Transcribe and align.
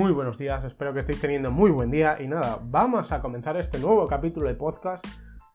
muy 0.00 0.12
buenos 0.12 0.38
días, 0.38 0.64
espero 0.64 0.94
que 0.94 1.00
estéis 1.00 1.20
teniendo 1.20 1.50
muy 1.50 1.70
buen 1.70 1.90
día 1.90 2.16
y 2.22 2.26
nada, 2.26 2.58
vamos 2.62 3.12
a 3.12 3.20
comenzar 3.20 3.58
este 3.58 3.78
nuevo 3.78 4.06
capítulo 4.06 4.48
de 4.48 4.54
podcast 4.54 5.06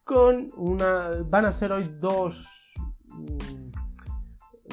con 0.04 0.52
una... 0.56 1.10
van 1.26 1.46
a 1.46 1.52
ser 1.52 1.72
hoy 1.72 1.92
dos... 2.00 2.76
Mm, 3.08 3.72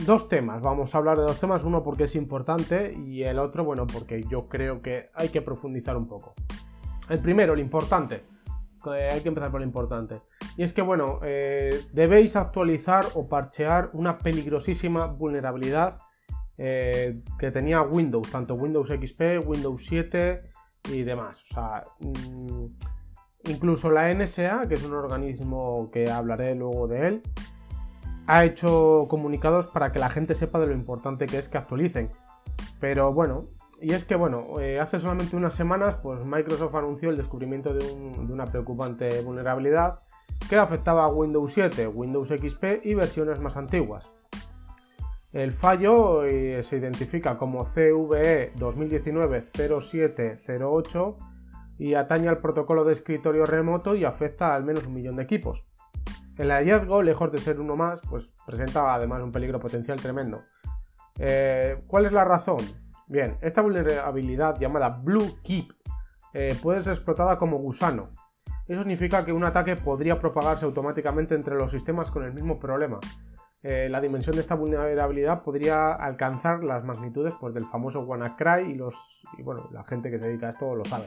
dos 0.05 0.29
temas, 0.29 0.61
vamos 0.61 0.95
a 0.95 0.99
hablar 0.99 1.17
de 1.17 1.23
dos 1.23 1.39
temas, 1.39 1.65
uno 1.65 1.83
porque 1.83 2.05
es 2.05 2.17
importante 2.17 2.93
y 2.93 3.23
el 3.23 3.39
otro, 3.39 3.65
bueno, 3.65 3.87
porque 3.87 4.23
yo 4.25 4.47
creo 4.47 4.83
que 4.83 5.07
hay 5.15 5.31
que 5.31 5.41
profundizar 5.41 5.97
un 5.97 6.07
poco. 6.07 6.35
El 7.09 7.21
primero, 7.21 7.55
lo 7.55 7.63
importante, 7.63 8.25
hay 8.85 9.23
que 9.23 9.29
empezar 9.29 9.51
por 9.51 9.61
lo 9.61 9.67
importante. 9.67 10.21
Y 10.59 10.65
es 10.65 10.75
que, 10.75 10.83
bueno, 10.83 11.21
eh, 11.23 11.81
debéis 11.95 12.37
actualizar 12.37 13.07
o 13.15 13.27
parchear 13.27 13.89
una 13.95 14.19
peligrosísima 14.19 15.07
vulnerabilidad 15.07 15.99
eh, 16.59 17.23
que 17.39 17.51
tenía 17.51 17.83
Windows, 17.83 18.31
tanto 18.31 18.55
Windows 18.55 18.89
XP, 18.89 19.47
Windows 19.47 19.85
7 19.87 20.43
y 20.91 21.03
demás. 21.03 21.43
O 21.51 21.55
sea, 21.55 21.85
mm, 22.01 22.65
incluso 23.45 23.91
la 23.91 24.11
NSA, 24.11 24.69
que 24.69 24.75
es 24.75 24.85
un 24.85 24.95
organismo 24.95 25.91
que 25.91 26.11
hablaré 26.11 26.55
luego 26.55 26.89
de 26.89 27.09
él, 27.09 27.23
ha 28.27 28.45
hecho 28.45 29.07
comunicados 29.09 29.67
para 29.67 29.93
que 29.93 29.99
la 29.99 30.11
gente 30.11 30.35
sepa 30.35 30.61
de 30.61 30.69
lo 30.69 30.75
importante 30.75 31.27
que 31.27 31.39
es 31.39 31.49
que 31.49 31.59
actualicen. 31.59 32.11
Pero 32.81 33.13
bueno, 33.13 33.49
y 33.81 33.95
es 33.95 34.05
que 34.05 34.15
bueno, 34.15 34.61
eh, 34.61 34.79
hace 34.79 35.01
solamente 35.01 35.37
unas 35.37 35.55
semanas, 35.55 35.97
pues 35.97 36.25
Microsoft 36.25 36.75
anunció 36.75 37.11
el 37.11 37.17
descubrimiento 37.17 37.75
de, 37.75 37.85
de 37.85 38.33
una 38.33 38.47
preocupante 38.47 39.21
vulnerabilidad 39.23 40.01
que 40.49 40.57
afectaba 40.57 41.05
a 41.05 41.09
Windows 41.09 41.53
7, 41.53 41.89
Windows 41.89 42.29
XP 42.29 42.85
y 42.85 42.95
versiones 42.95 43.41
más 43.41 43.57
antiguas. 43.57 44.13
El 45.33 45.53
fallo 45.53 46.25
eh, 46.25 46.63
se 46.63 46.77
identifica 46.77 47.39
como 47.39 47.65
CVE 47.65 48.53
2019-0708 48.55 51.17
y 51.79 51.95
atañe 51.95 52.29
al 52.29 52.37
protocolo 52.39 52.85
de 52.85 52.93
escritorio 52.93 53.47
remoto 53.47 53.95
y 53.95 54.05
afecta 54.05 54.53
a 54.53 54.57
al 54.57 54.65
menos 54.65 54.87
un 54.87 54.93
millón 54.95 55.17
de 55.17 55.23
equipos. 55.23 55.67
El 56.37 56.51
hallazgo, 56.51 57.03
lejos 57.03 57.33
de 57.33 57.39
ser 57.39 57.59
uno 57.61 57.77
más, 57.77 58.03
pues 58.09 58.35
presenta 58.47 58.95
además 58.95 59.23
un 59.23 59.33
peligro 59.33 59.59
potencial 59.59 59.99
tremendo. 59.99 60.43
Eh, 61.19 61.79
¿Cuál 61.87 62.05
es 62.07 62.13
la 62.13 62.25
razón? 62.25 62.59
Bien, 63.09 63.39
esta 63.41 63.63
vulnerabilidad 63.63 64.59
llamada 64.59 65.01
Blue 65.03 65.39
Keep 65.43 65.73
eh, 66.35 66.59
puede 66.63 66.83
ser 66.83 66.93
explotada 66.93 67.39
como 67.39 67.57
gusano. 67.59 68.11
Eso 68.67 68.81
significa 68.81 69.25
que 69.25 69.33
un 69.33 69.45
ataque 69.45 69.77
podría 69.77 70.19
propagarse 70.19 70.67
automáticamente 70.67 71.35
entre 71.35 71.57
los 71.57 71.71
sistemas 71.71 72.11
con 72.11 72.25
el 72.25 72.33
mismo 72.33 72.59
problema, 72.59 73.01
eh, 73.63 73.89
la 73.89 74.01
dimensión 74.01 74.35
de 74.35 74.41
esta 74.41 74.57
vulnerabilidad 74.57 75.43
podría 75.43 75.93
alcanzar 75.93 76.65
las 76.65 76.85
magnitudes 76.85 77.33
pues, 77.41 77.55
del 77.55 77.65
famoso 77.65 78.01
WannaCry 78.01 78.73
y, 78.73 78.75
los, 78.75 79.23
bueno, 79.39 79.69
la 79.73 79.85
gente 79.85 80.11
que 80.11 80.19
se 80.19 80.27
dedica 80.27 80.49
a 80.49 80.51
esto 80.51 80.75
lo 80.75 80.85
sabe. 80.85 81.05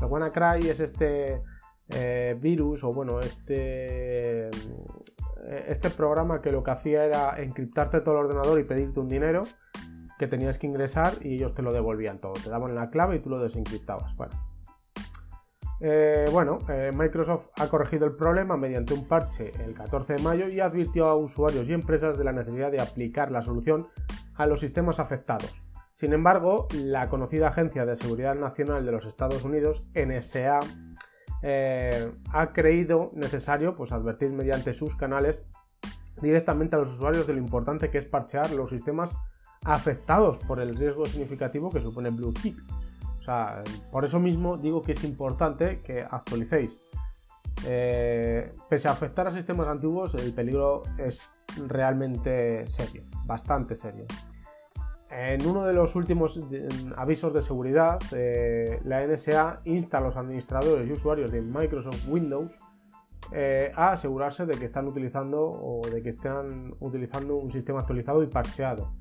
WannaCry 0.00 0.68
es 0.68 0.80
este 0.80 1.42
eh, 1.90 2.36
virus 2.40 2.84
o 2.84 2.92
bueno, 2.92 3.20
este, 3.20 4.48
eh, 4.48 4.50
este 5.68 5.90
programa 5.90 6.40
que 6.40 6.50
lo 6.50 6.62
que 6.62 6.70
hacía 6.70 7.04
era 7.04 7.42
encriptarte 7.42 8.00
todo 8.00 8.14
el 8.14 8.26
ordenador 8.26 8.58
y 8.58 8.64
pedirte 8.64 9.00
un 9.00 9.08
dinero 9.08 9.42
que 10.18 10.26
tenías 10.26 10.58
que 10.58 10.66
ingresar 10.66 11.12
y 11.20 11.34
ellos 11.34 11.54
te 11.54 11.62
lo 11.62 11.72
devolvían 11.72 12.20
todo. 12.20 12.32
Te 12.32 12.48
daban 12.48 12.74
la 12.74 12.90
clave 12.90 13.16
y 13.16 13.18
tú 13.20 13.28
lo 13.28 13.38
desencriptabas. 13.38 14.16
Bueno, 14.16 14.32
eh, 15.80 16.26
bueno, 16.32 16.58
eh, 16.68 16.90
Microsoft 16.92 17.50
ha 17.56 17.68
corregido 17.68 18.04
el 18.06 18.16
problema 18.16 18.56
mediante 18.56 18.94
un 18.94 19.06
parche 19.06 19.52
el 19.64 19.74
14 19.74 20.14
de 20.14 20.22
mayo 20.22 20.48
y 20.48 20.60
advirtió 20.60 21.06
a 21.06 21.16
usuarios 21.16 21.68
y 21.68 21.72
empresas 21.72 22.18
de 22.18 22.24
la 22.24 22.32
necesidad 22.32 22.72
de 22.72 22.80
aplicar 22.80 23.30
la 23.30 23.42
solución 23.42 23.88
a 24.34 24.46
los 24.46 24.60
sistemas 24.60 24.98
afectados. 24.98 25.62
Sin 25.92 26.12
embargo, 26.12 26.68
la 26.74 27.08
conocida 27.08 27.48
Agencia 27.48 27.84
de 27.84 27.96
Seguridad 27.96 28.34
Nacional 28.34 28.84
de 28.84 28.92
los 28.92 29.04
Estados 29.04 29.44
Unidos, 29.44 29.88
NSA, 29.94 30.60
eh, 31.42 32.12
ha 32.32 32.52
creído 32.52 33.10
necesario 33.14 33.76
pues, 33.76 33.92
advertir 33.92 34.30
mediante 34.30 34.72
sus 34.72 34.96
canales 34.96 35.48
directamente 36.20 36.74
a 36.74 36.80
los 36.80 36.90
usuarios 36.90 37.26
de 37.26 37.34
lo 37.34 37.38
importante 37.38 37.90
que 37.90 37.98
es 37.98 38.06
parchear 38.06 38.50
los 38.52 38.70
sistemas 38.70 39.16
afectados 39.64 40.38
por 40.38 40.60
el 40.60 40.76
riesgo 40.76 41.06
significativo 41.06 41.70
que 41.70 41.80
supone 41.80 42.10
Blue 42.10 42.32
por 43.90 44.04
eso 44.04 44.20
mismo 44.20 44.56
digo 44.56 44.82
que 44.82 44.92
es 44.92 45.04
importante 45.04 45.80
que 45.82 46.02
actualicéis. 46.02 46.80
Eh, 47.66 48.54
pese 48.68 48.88
a 48.88 48.92
afectar 48.92 49.26
a 49.26 49.32
sistemas 49.32 49.66
antiguos, 49.66 50.14
el 50.14 50.32
peligro 50.32 50.82
es 50.96 51.32
realmente 51.66 52.66
serio, 52.66 53.02
bastante 53.24 53.74
serio. 53.74 54.06
En 55.10 55.46
uno 55.46 55.64
de 55.64 55.72
los 55.72 55.96
últimos 55.96 56.40
avisos 56.96 57.32
de 57.32 57.42
seguridad, 57.42 57.98
eh, 58.12 58.80
la 58.84 59.02
NSA 59.06 59.62
insta 59.64 59.98
a 59.98 60.00
los 60.02 60.16
administradores 60.16 60.88
y 60.88 60.92
usuarios 60.92 61.32
de 61.32 61.40
Microsoft 61.40 62.06
Windows 62.08 62.60
eh, 63.32 63.72
a 63.74 63.92
asegurarse 63.92 64.46
de 64.46 64.54
que 64.54 64.66
están 64.66 64.86
utilizando 64.86 65.40
o 65.42 65.82
de 65.90 66.02
que 66.02 66.10
están 66.10 66.74
utilizando 66.80 67.36
un 67.36 67.50
sistema 67.50 67.80
actualizado 67.80 68.22
y 68.22 68.26
parcheado 68.26 68.92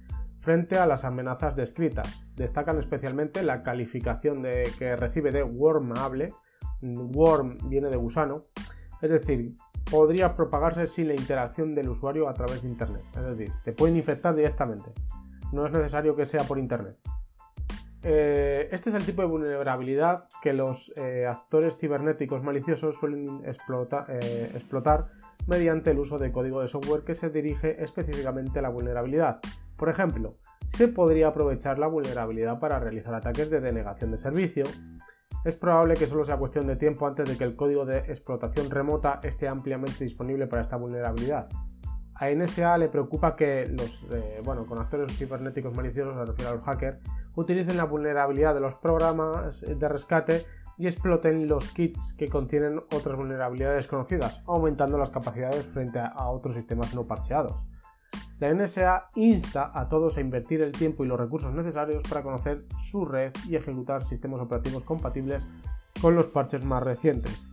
frente 0.48 0.78
a 0.78 0.86
las 0.86 1.04
amenazas 1.04 1.58
descritas. 1.58 2.26
Destacan 2.38 2.80
especialmente 2.80 3.44
la 3.44 3.64
calificación 3.64 4.42
de, 4.42 4.72
que 4.80 4.96
recibe 4.96 5.30
de 5.34 5.44
wormable, 5.44 6.34
worm 6.82 7.58
viene 7.68 7.90
de 7.90 7.98
gusano, 7.98 8.44
es 9.02 9.12
decir, 9.12 9.56
podría 9.92 10.38
propagarse 10.38 10.88
sin 10.88 11.10
la 11.10 11.16
interacción 11.16 11.76
del 11.76 11.90
usuario 11.90 12.30
a 12.30 12.34
través 12.34 12.62
de 12.62 12.70
Internet, 12.70 13.04
es 13.14 13.24
decir, 13.26 13.52
te 13.66 13.74
pueden 13.74 13.98
infectar 13.98 14.34
directamente, 14.36 14.94
no 15.52 15.66
es 15.66 15.74
necesario 15.74 16.16
que 16.16 16.26
sea 16.26 16.46
por 16.46 16.60
Internet. 16.60 16.96
Eh, 18.04 18.70
este 18.72 18.90
es 18.90 18.96
el 18.96 19.04
tipo 19.04 19.22
de 19.22 19.28
vulnerabilidad 19.28 20.30
que 20.42 20.54
los 20.54 20.94
eh, 20.96 21.26
actores 21.28 21.78
cibernéticos 21.78 22.42
maliciosos 22.42 22.96
suelen 22.96 23.42
eh, 23.44 24.52
explotar 24.54 25.08
mediante 25.46 25.92
el 25.92 26.00
uso 26.00 26.18
de 26.18 26.32
código 26.32 26.62
de 26.62 26.70
software 26.70 27.04
que 27.04 27.16
se 27.16 27.30
dirige 27.30 27.84
específicamente 27.84 28.60
a 28.60 28.62
la 28.62 28.70
vulnerabilidad, 28.70 29.42
por 29.78 29.90
ejemplo, 29.90 30.38
se 30.68 30.88
podría 30.88 31.30
aprovechar 31.30 31.80
la 31.80 31.88
vulnerabilidad 31.88 32.60
para 32.60 32.80
realizar 32.80 33.14
ataques 33.16 33.50
de 33.50 33.62
denegación 33.62 34.12
de 34.12 34.18
servicio. 34.18 34.66
Es 35.46 35.56
probable 35.56 35.94
que 35.94 36.08
solo 36.08 36.24
sea 36.24 36.38
cuestión 36.38 36.68
de 36.68 36.76
tiempo 36.76 37.08
antes 37.08 37.30
de 37.30 37.38
que 37.38 37.44
el 37.44 37.56
código 37.56 37.86
de 37.86 38.00
explotación 38.00 38.70
remota 38.70 39.20
esté 39.24 39.48
ampliamente 39.48 40.04
disponible 40.04 40.48
para 40.48 40.64
esta 40.64 40.76
vulnerabilidad. 40.76 41.48
A 42.16 42.32
NSA 42.32 42.80
le 42.80 42.90
preocupa 42.90 43.36
que 43.36 43.68
los 43.68 44.06
eh, 44.12 44.42
bueno, 44.44 44.66
con 44.66 44.80
actores 44.80 45.16
cibernéticos 45.16 45.76
maliciosos, 45.76 46.16
se 46.16 46.26
refiere 46.26 46.50
a 46.50 46.56
los 46.56 46.64
hackers, 46.64 46.98
utilicen 47.36 47.78
la 47.78 47.86
vulnerabilidad 47.86 48.56
de 48.56 48.60
los 48.60 48.74
programas 48.76 49.62
de 49.62 49.88
rescate 49.88 50.46
y 50.78 50.88
exploten 50.88 51.48
los 51.48 51.70
kits 51.70 52.16
que 52.18 52.28
contienen 52.28 52.80
otras 52.80 53.16
vulnerabilidades 53.16 53.88
conocidas, 53.88 54.44
aumentando 54.48 54.98
las 54.98 55.12
capacidades 55.12 55.66
frente 55.66 56.00
a 56.00 56.30
otros 56.30 56.56
sistemas 56.56 56.94
no 56.94 57.06
parcheados. 57.06 57.66
La 58.40 58.54
NSA 58.54 59.10
insta 59.16 59.72
a 59.74 59.90
todos 59.90 60.18
a 60.18 60.22
invertir 60.22 60.62
el 60.62 60.72
tiempo 60.72 61.04
y 61.04 61.08
los 61.08 61.20
recursos 61.20 61.54
necesarios 61.54 62.04
para 62.04 62.24
conocer 62.24 62.66
su 62.78 63.06
red 63.06 63.34
y 63.48 63.56
ejecutar 63.56 64.04
sistemas 64.04 64.40
operativos 64.40 64.84
compatibles 64.84 65.48
con 66.02 66.16
los 66.16 66.28
parches 66.28 66.64
más 66.64 66.84
recientes. 66.84 67.46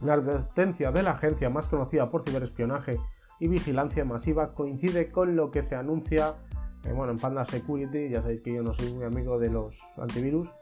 La 0.00 0.14
advertencia 0.14 0.90
de 0.90 1.02
la 1.02 1.12
agencia 1.12 1.48
más 1.48 1.68
conocida 1.68 2.10
por 2.10 2.22
ciberespionaje 2.22 2.98
y 3.38 3.48
vigilancia 3.48 4.04
masiva 4.04 4.52
coincide 4.52 5.10
con 5.10 5.36
lo 5.36 5.50
que 5.50 5.62
se 5.62 5.76
anuncia 5.76 6.34
bueno, 6.94 7.12
en 7.12 7.18
Panda 7.18 7.44
Security, 7.44 8.08
ya 8.08 8.20
sabéis 8.20 8.42
que 8.42 8.54
yo 8.54 8.62
no 8.62 8.72
soy 8.72 8.92
muy 8.92 9.04
amigo 9.04 9.38
de 9.38 9.50
los 9.50 9.98
antivirus. 9.98 10.54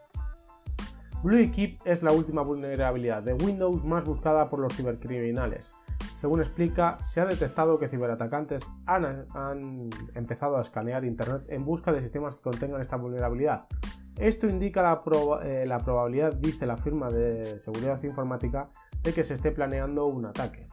Keep 1.23 1.79
es 1.85 2.03
la 2.03 2.11
última 2.11 2.43
vulnerabilidad 2.43 3.23
de 3.23 3.33
Windows 3.33 3.83
más 3.83 4.05
buscada 4.05 4.49
por 4.49 4.59
los 4.59 4.75
cibercriminales. 4.75 5.75
Según 6.19 6.39
explica, 6.39 6.97
se 7.03 7.21
ha 7.21 7.25
detectado 7.25 7.77
que 7.77 7.87
ciberatacantes 7.87 8.73
han, 8.85 9.89
empezado 10.15 10.57
a 10.57 10.61
escanear 10.61 11.05
Internet 11.05 11.43
en 11.49 11.65
busca 11.65 11.91
de 11.91 12.01
sistemas 12.01 12.35
que 12.35 12.43
contengan 12.43 12.81
esta 12.81 12.95
vulnerabilidad. 12.95 13.67
Esto 14.17 14.47
indica 14.47 14.81
la, 14.81 14.99
eh, 15.43 15.65
la 15.67 15.79
probabilidad, 15.79 16.33
dice 16.33 16.65
la 16.65 16.77
firma 16.77 17.09
de 17.09 17.59
seguridad 17.59 18.01
informática, 18.03 18.69
de 19.03 19.13
que 19.13 19.23
se 19.23 19.33
esté 19.33 19.51
planeando 19.51 20.05
un 20.05 20.25
ataque. 20.25 20.67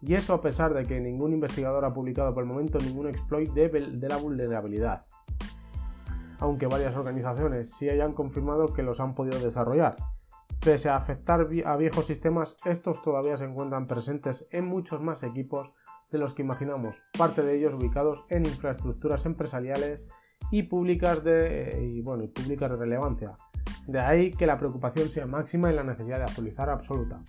Y 0.00 0.14
eso 0.14 0.34
a 0.34 0.40
pesar 0.40 0.74
de 0.74 0.84
que 0.84 1.00
ningún 1.00 1.32
investigador 1.32 1.84
ha 1.84 1.92
publicado 1.92 2.32
por 2.32 2.44
el 2.44 2.48
momento 2.48 2.78
ningún 2.78 3.08
exploit 3.08 3.50
de, 3.50 4.08
la 4.08 4.16
vulnerabilidad. 4.16 5.02
Aunque 6.38 6.68
varias 6.68 6.96
organizaciones 6.96 7.74
sí 7.74 7.88
hayan 7.88 8.12
confirmado 8.12 8.72
que 8.72 8.84
los 8.84 9.00
han 9.00 9.14
podido 9.14 9.40
desarrollar. 9.40 9.96
Pese 10.60 10.88
a 10.88 10.96
afectar 10.96 11.48
a 11.64 11.76
viejos 11.76 12.06
sistemas, 12.06 12.56
estos 12.64 13.02
todavía 13.02 13.36
se 13.36 13.44
encuentran 13.44 13.86
presentes 13.86 14.46
en 14.50 14.66
muchos 14.66 15.00
más 15.00 15.22
equipos 15.22 15.72
de 16.10 16.18
los 16.18 16.34
que 16.34 16.42
imaginamos, 16.42 17.02
parte 17.16 17.42
de 17.42 17.56
ellos 17.56 17.74
ubicados 17.74 18.24
en 18.28 18.46
infraestructuras 18.46 19.26
empresariales 19.26 20.08
y 20.50 20.64
públicas 20.64 21.22
de, 21.22 21.98
eh, 21.98 22.02
bueno, 22.02 22.24
públicas 22.32 22.70
de 22.70 22.76
relevancia. 22.76 23.32
De 23.86 24.00
ahí 24.00 24.30
que 24.30 24.46
la 24.46 24.58
preocupación 24.58 25.08
sea 25.08 25.26
máxima 25.26 25.70
y 25.70 25.74
la 25.74 25.84
necesidad 25.84 26.18
de 26.18 26.24
actualizar 26.24 26.68
absoluta. 26.70 27.22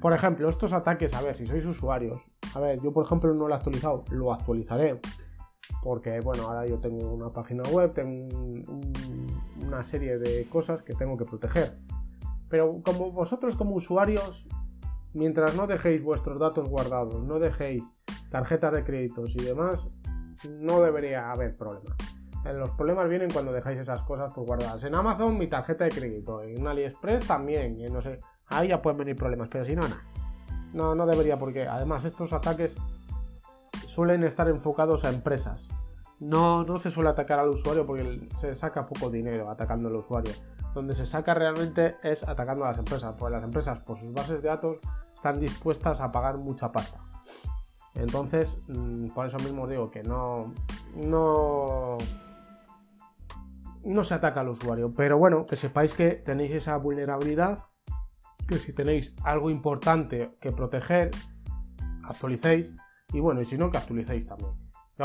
Por 0.00 0.12
ejemplo, 0.12 0.48
estos 0.48 0.72
ataques, 0.72 1.14
a 1.14 1.22
ver, 1.22 1.34
si 1.34 1.46
sois 1.46 1.64
usuarios, 1.64 2.30
a 2.54 2.60
ver, 2.60 2.80
yo 2.82 2.92
por 2.92 3.06
ejemplo 3.06 3.32
no 3.32 3.46
lo 3.46 3.54
he 3.54 3.56
actualizado, 3.56 4.04
lo 4.10 4.32
actualizaré. 4.32 5.00
porque 5.82 6.20
bueno, 6.20 6.44
ahora 6.44 6.66
yo 6.66 6.78
tengo 6.78 7.12
una 7.12 7.30
página 7.30 7.62
web, 7.70 7.92
tengo 7.92 8.28
una 9.64 9.82
serie 9.82 10.18
de 10.18 10.46
cosas 10.48 10.82
que 10.82 10.94
tengo 10.94 11.16
que 11.16 11.24
proteger. 11.24 11.78
Pero 12.52 12.82
como 12.82 13.10
vosotros 13.10 13.56
como 13.56 13.74
usuarios, 13.74 14.46
mientras 15.14 15.56
no 15.56 15.66
dejéis 15.66 16.02
vuestros 16.02 16.38
datos 16.38 16.68
guardados, 16.68 17.24
no 17.24 17.38
dejéis 17.38 17.94
tarjetas 18.30 18.74
de 18.74 18.84
créditos 18.84 19.34
y 19.36 19.42
demás, 19.42 19.88
no 20.60 20.82
debería 20.82 21.32
haber 21.32 21.56
problema. 21.56 21.96
Eh, 22.44 22.52
los 22.52 22.72
problemas 22.72 23.08
vienen 23.08 23.30
cuando 23.30 23.54
dejáis 23.54 23.78
esas 23.78 24.02
cosas 24.02 24.34
por 24.34 24.44
guardadas. 24.44 24.84
En 24.84 24.94
Amazon 24.94 25.38
mi 25.38 25.46
tarjeta 25.46 25.84
de 25.84 25.92
crédito, 25.92 26.42
en 26.42 26.66
AliExpress 26.66 27.26
también, 27.26 27.80
y 27.80 27.84
no 27.84 28.02
sé, 28.02 28.18
ahí 28.48 28.68
ya 28.68 28.82
pueden 28.82 28.98
venir 28.98 29.16
problemas, 29.16 29.48
pero 29.50 29.64
si 29.64 29.74
no, 29.74 29.88
nada. 29.88 30.04
No, 30.74 30.94
no 30.94 31.06
debería 31.06 31.38
porque 31.38 31.66
además 31.66 32.04
estos 32.04 32.34
ataques 32.34 32.76
suelen 33.86 34.24
estar 34.24 34.46
enfocados 34.50 35.06
a 35.06 35.08
empresas. 35.08 35.70
No, 36.20 36.64
no 36.64 36.76
se 36.76 36.90
suele 36.90 37.08
atacar 37.08 37.38
al 37.38 37.48
usuario 37.48 37.86
porque 37.86 38.28
se 38.34 38.54
saca 38.54 38.86
poco 38.86 39.08
dinero 39.08 39.48
atacando 39.48 39.88
al 39.88 39.96
usuario. 39.96 40.32
Donde 40.74 40.94
se 40.94 41.06
saca 41.06 41.34
realmente 41.34 41.96
es 42.02 42.26
atacando 42.26 42.64
a 42.64 42.68
las 42.68 42.78
empresas, 42.78 43.14
porque 43.18 43.34
las 43.34 43.42
empresas 43.42 43.78
por 43.80 43.98
sus 43.98 44.12
bases 44.12 44.42
de 44.42 44.48
datos 44.48 44.78
están 45.14 45.38
dispuestas 45.38 46.00
a 46.00 46.10
pagar 46.10 46.38
mucha 46.38 46.72
pasta. 46.72 47.00
Entonces, 47.94 48.58
mm, 48.68 49.08
por 49.08 49.26
eso 49.26 49.38
mismo 49.38 49.66
digo 49.66 49.90
que 49.90 50.02
no, 50.02 50.52
no, 50.96 51.98
no 53.84 54.04
se 54.04 54.14
ataca 54.14 54.40
al 54.40 54.48
usuario. 54.48 54.92
Pero 54.94 55.18
bueno, 55.18 55.44
que 55.46 55.56
sepáis 55.56 55.94
que 55.94 56.12
tenéis 56.12 56.52
esa 56.52 56.76
vulnerabilidad, 56.76 57.64
que 58.48 58.58
si 58.58 58.72
tenéis 58.72 59.14
algo 59.24 59.50
importante 59.50 60.36
que 60.40 60.52
proteger, 60.52 61.10
actualicéis. 62.04 62.76
Y 63.12 63.20
bueno, 63.20 63.40
y 63.40 63.44
si 63.44 63.58
no, 63.58 63.70
que 63.70 63.78
actualicéis 63.78 64.26
también. 64.26 64.52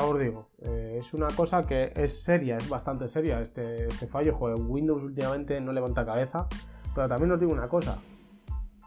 Os 0.05 0.19
digo, 0.19 0.49
eh, 0.59 0.97
es 0.99 1.13
una 1.13 1.27
cosa 1.27 1.63
que 1.63 1.91
es 1.95 2.23
seria, 2.23 2.57
es 2.57 2.69
bastante 2.69 3.07
seria 3.07 3.41
este, 3.41 3.87
este 3.87 4.07
fallo. 4.07 4.33
Joder, 4.33 4.57
Windows 4.59 5.03
últimamente 5.03 5.59
no 5.61 5.71
levanta 5.73 6.05
cabeza. 6.05 6.47
Pero 6.93 7.07
también 7.07 7.31
os 7.31 7.39
digo 7.39 7.51
una 7.51 7.67
cosa. 7.67 7.99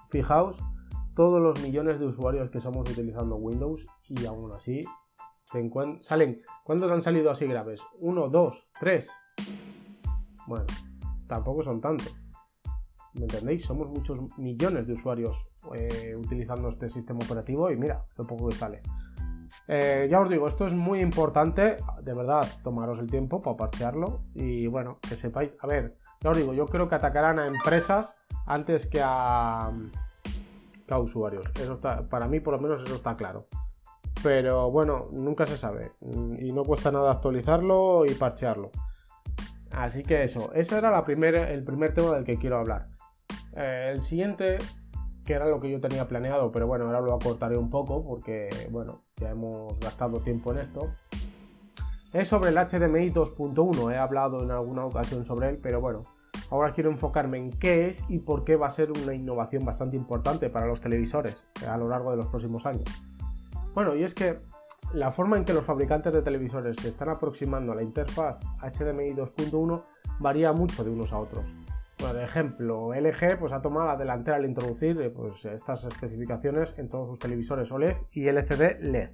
Fijaos 0.08 0.62
todos 1.14 1.40
los 1.40 1.62
millones 1.62 2.00
de 2.00 2.06
usuarios 2.06 2.50
que 2.50 2.60
somos 2.60 2.90
utilizando 2.90 3.36
Windows 3.36 3.86
y 4.08 4.26
aún 4.26 4.52
así 4.52 4.80
se 5.44 5.70
salen. 6.00 6.42
¿Cuántos 6.64 6.90
han 6.90 7.02
salido 7.02 7.30
así 7.30 7.46
graves? 7.46 7.82
¿Uno, 7.98 8.28
dos, 8.28 8.70
tres? 8.78 9.12
Bueno, 10.46 10.66
tampoco 11.28 11.62
son 11.62 11.80
tantos. 11.80 12.14
¿Me 13.14 13.22
entendéis? 13.22 13.64
Somos 13.64 13.88
muchos 13.88 14.20
millones 14.38 14.86
de 14.86 14.92
usuarios 14.92 15.48
eh, 15.74 16.14
utilizando 16.16 16.68
este 16.68 16.88
sistema 16.88 17.20
operativo 17.24 17.70
y 17.70 17.76
mira 17.76 18.06
lo 18.16 18.26
poco 18.26 18.48
que 18.48 18.54
sale. 18.54 18.82
Eh, 19.72 20.08
ya 20.10 20.18
os 20.18 20.28
digo, 20.28 20.48
esto 20.48 20.66
es 20.66 20.74
muy 20.74 21.00
importante, 21.00 21.76
de 22.02 22.12
verdad, 22.12 22.44
tomaros 22.64 22.98
el 22.98 23.08
tiempo 23.08 23.40
para 23.40 23.56
parchearlo 23.56 24.20
y 24.34 24.66
bueno, 24.66 24.98
que 25.08 25.14
sepáis, 25.14 25.56
a 25.60 25.68
ver, 25.68 25.96
ya 26.18 26.30
os 26.30 26.36
digo, 26.36 26.52
yo 26.52 26.66
creo 26.66 26.88
que 26.88 26.96
atacarán 26.96 27.38
a 27.38 27.46
empresas 27.46 28.18
antes 28.46 28.88
que 28.88 29.00
a, 29.00 29.70
usuarios. 30.98 31.44
Eso 31.54 31.74
está, 31.74 32.04
para 32.06 32.26
mí 32.26 32.40
por 32.40 32.54
lo 32.54 32.60
menos 32.60 32.82
eso 32.82 32.96
está 32.96 33.16
claro. 33.16 33.46
Pero 34.24 34.72
bueno, 34.72 35.06
nunca 35.12 35.46
se 35.46 35.56
sabe 35.56 35.92
y 36.00 36.50
no 36.50 36.64
cuesta 36.64 36.90
nada 36.90 37.12
actualizarlo 37.12 38.06
y 38.06 38.14
parchearlo. 38.14 38.72
Así 39.70 40.02
que 40.02 40.24
eso, 40.24 40.52
ese 40.52 40.78
era 40.78 40.98
el 40.98 41.04
primer 41.04 41.94
tema 41.94 42.16
del 42.16 42.24
que 42.24 42.38
quiero 42.38 42.58
hablar. 42.58 42.88
Eh, 43.54 43.92
el 43.92 44.02
siguiente, 44.02 44.58
que 45.30 45.36
era 45.36 45.46
lo 45.46 45.60
que 45.60 45.70
yo 45.70 45.80
tenía 45.80 46.08
planeado, 46.08 46.50
pero 46.50 46.66
bueno, 46.66 46.86
ahora 46.86 47.00
lo 47.00 47.14
acortaré 47.14 47.56
un 47.56 47.70
poco 47.70 48.04
porque, 48.04 48.48
bueno, 48.72 49.04
ya 49.14 49.30
hemos 49.30 49.78
gastado 49.78 50.18
tiempo 50.18 50.50
en 50.50 50.58
esto. 50.58 50.92
Es 52.12 52.26
sobre 52.26 52.50
el 52.50 52.56
HDMI 52.56 53.12
2.1, 53.12 53.94
he 53.94 53.96
hablado 53.96 54.42
en 54.42 54.50
alguna 54.50 54.84
ocasión 54.84 55.24
sobre 55.24 55.50
él, 55.50 55.60
pero 55.62 55.80
bueno, 55.80 56.02
ahora 56.50 56.72
quiero 56.72 56.90
enfocarme 56.90 57.38
en 57.38 57.52
qué 57.52 57.86
es 57.86 58.06
y 58.08 58.18
por 58.18 58.42
qué 58.42 58.56
va 58.56 58.66
a 58.66 58.70
ser 58.70 58.90
una 58.90 59.14
innovación 59.14 59.64
bastante 59.64 59.96
importante 59.96 60.50
para 60.50 60.66
los 60.66 60.80
televisores 60.80 61.48
a 61.64 61.78
lo 61.78 61.88
largo 61.88 62.10
de 62.10 62.16
los 62.16 62.26
próximos 62.26 62.66
años. 62.66 62.90
Bueno, 63.72 63.94
y 63.94 64.02
es 64.02 64.16
que 64.16 64.40
la 64.92 65.12
forma 65.12 65.36
en 65.36 65.44
que 65.44 65.52
los 65.52 65.64
fabricantes 65.64 66.12
de 66.12 66.22
televisores 66.22 66.76
se 66.76 66.88
están 66.88 67.08
aproximando 67.08 67.70
a 67.70 67.76
la 67.76 67.84
interfaz 67.84 68.40
HDMI 68.62 69.14
2.1 69.14 69.84
varía 70.18 70.52
mucho 70.52 70.82
de 70.82 70.90
unos 70.90 71.12
a 71.12 71.18
otros. 71.18 71.54
Por 72.00 72.16
ejemplo, 72.18 72.94
LG 72.94 73.38
pues, 73.38 73.52
ha 73.52 73.60
tomado 73.60 73.86
la 73.86 73.96
delantera 73.96 74.38
al 74.38 74.46
introducir 74.46 74.98
eh, 75.02 75.10
pues, 75.10 75.44
estas 75.44 75.84
especificaciones 75.84 76.78
en 76.78 76.88
todos 76.88 77.10
sus 77.10 77.18
televisores 77.18 77.70
OLED 77.70 77.96
y 78.12 78.26
LCD 78.26 78.80
LED, 78.80 79.10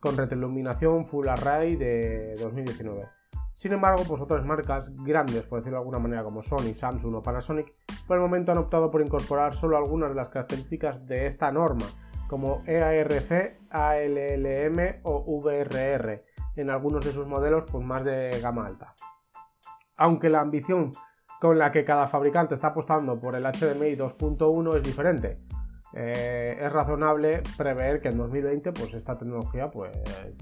con 0.00 0.16
retroiluminación 0.16 1.04
Full 1.04 1.28
Array 1.28 1.76
de 1.76 2.34
2019. 2.40 3.06
Sin 3.52 3.72
embargo, 3.72 4.02
pues 4.08 4.20
otras 4.22 4.44
marcas 4.44 4.96
grandes, 5.04 5.42
por 5.44 5.58
decirlo 5.58 5.76
de 5.76 5.82
alguna 5.82 5.98
manera, 5.98 6.24
como 6.24 6.42
Sony, 6.42 6.72
Samsung 6.72 7.14
o 7.14 7.22
Panasonic, 7.22 7.72
por 8.06 8.16
el 8.16 8.22
momento 8.22 8.52
han 8.52 8.58
optado 8.58 8.90
por 8.90 9.02
incorporar 9.02 9.52
solo 9.52 9.76
algunas 9.76 10.08
de 10.08 10.16
las 10.16 10.30
características 10.30 11.06
de 11.06 11.26
esta 11.26 11.52
norma, 11.52 11.86
como 12.26 12.62
EARC, 12.66 13.58
ALLM 13.70 15.00
o 15.02 15.40
VRR, 15.40 16.24
en 16.56 16.70
algunos 16.70 17.04
de 17.04 17.12
sus 17.12 17.26
modelos 17.26 17.64
pues 17.70 17.84
más 17.84 18.02
de 18.04 18.40
gama 18.40 18.66
alta. 18.66 18.94
Aunque 19.96 20.30
la 20.30 20.40
ambición 20.40 20.90
con 21.44 21.58
la 21.58 21.70
que 21.70 21.84
cada 21.84 22.06
fabricante 22.06 22.54
está 22.54 22.68
apostando 22.68 23.20
por 23.20 23.36
el 23.36 23.42
HDMI 23.42 23.96
2.1 23.96 24.78
es 24.78 24.82
diferente. 24.82 25.34
Eh, 25.92 26.56
es 26.58 26.72
razonable 26.72 27.42
prever 27.58 28.00
que 28.00 28.08
en 28.08 28.16
2020 28.16 28.72
pues 28.72 28.94
esta 28.94 29.18
tecnología 29.18 29.70
pues 29.70 29.94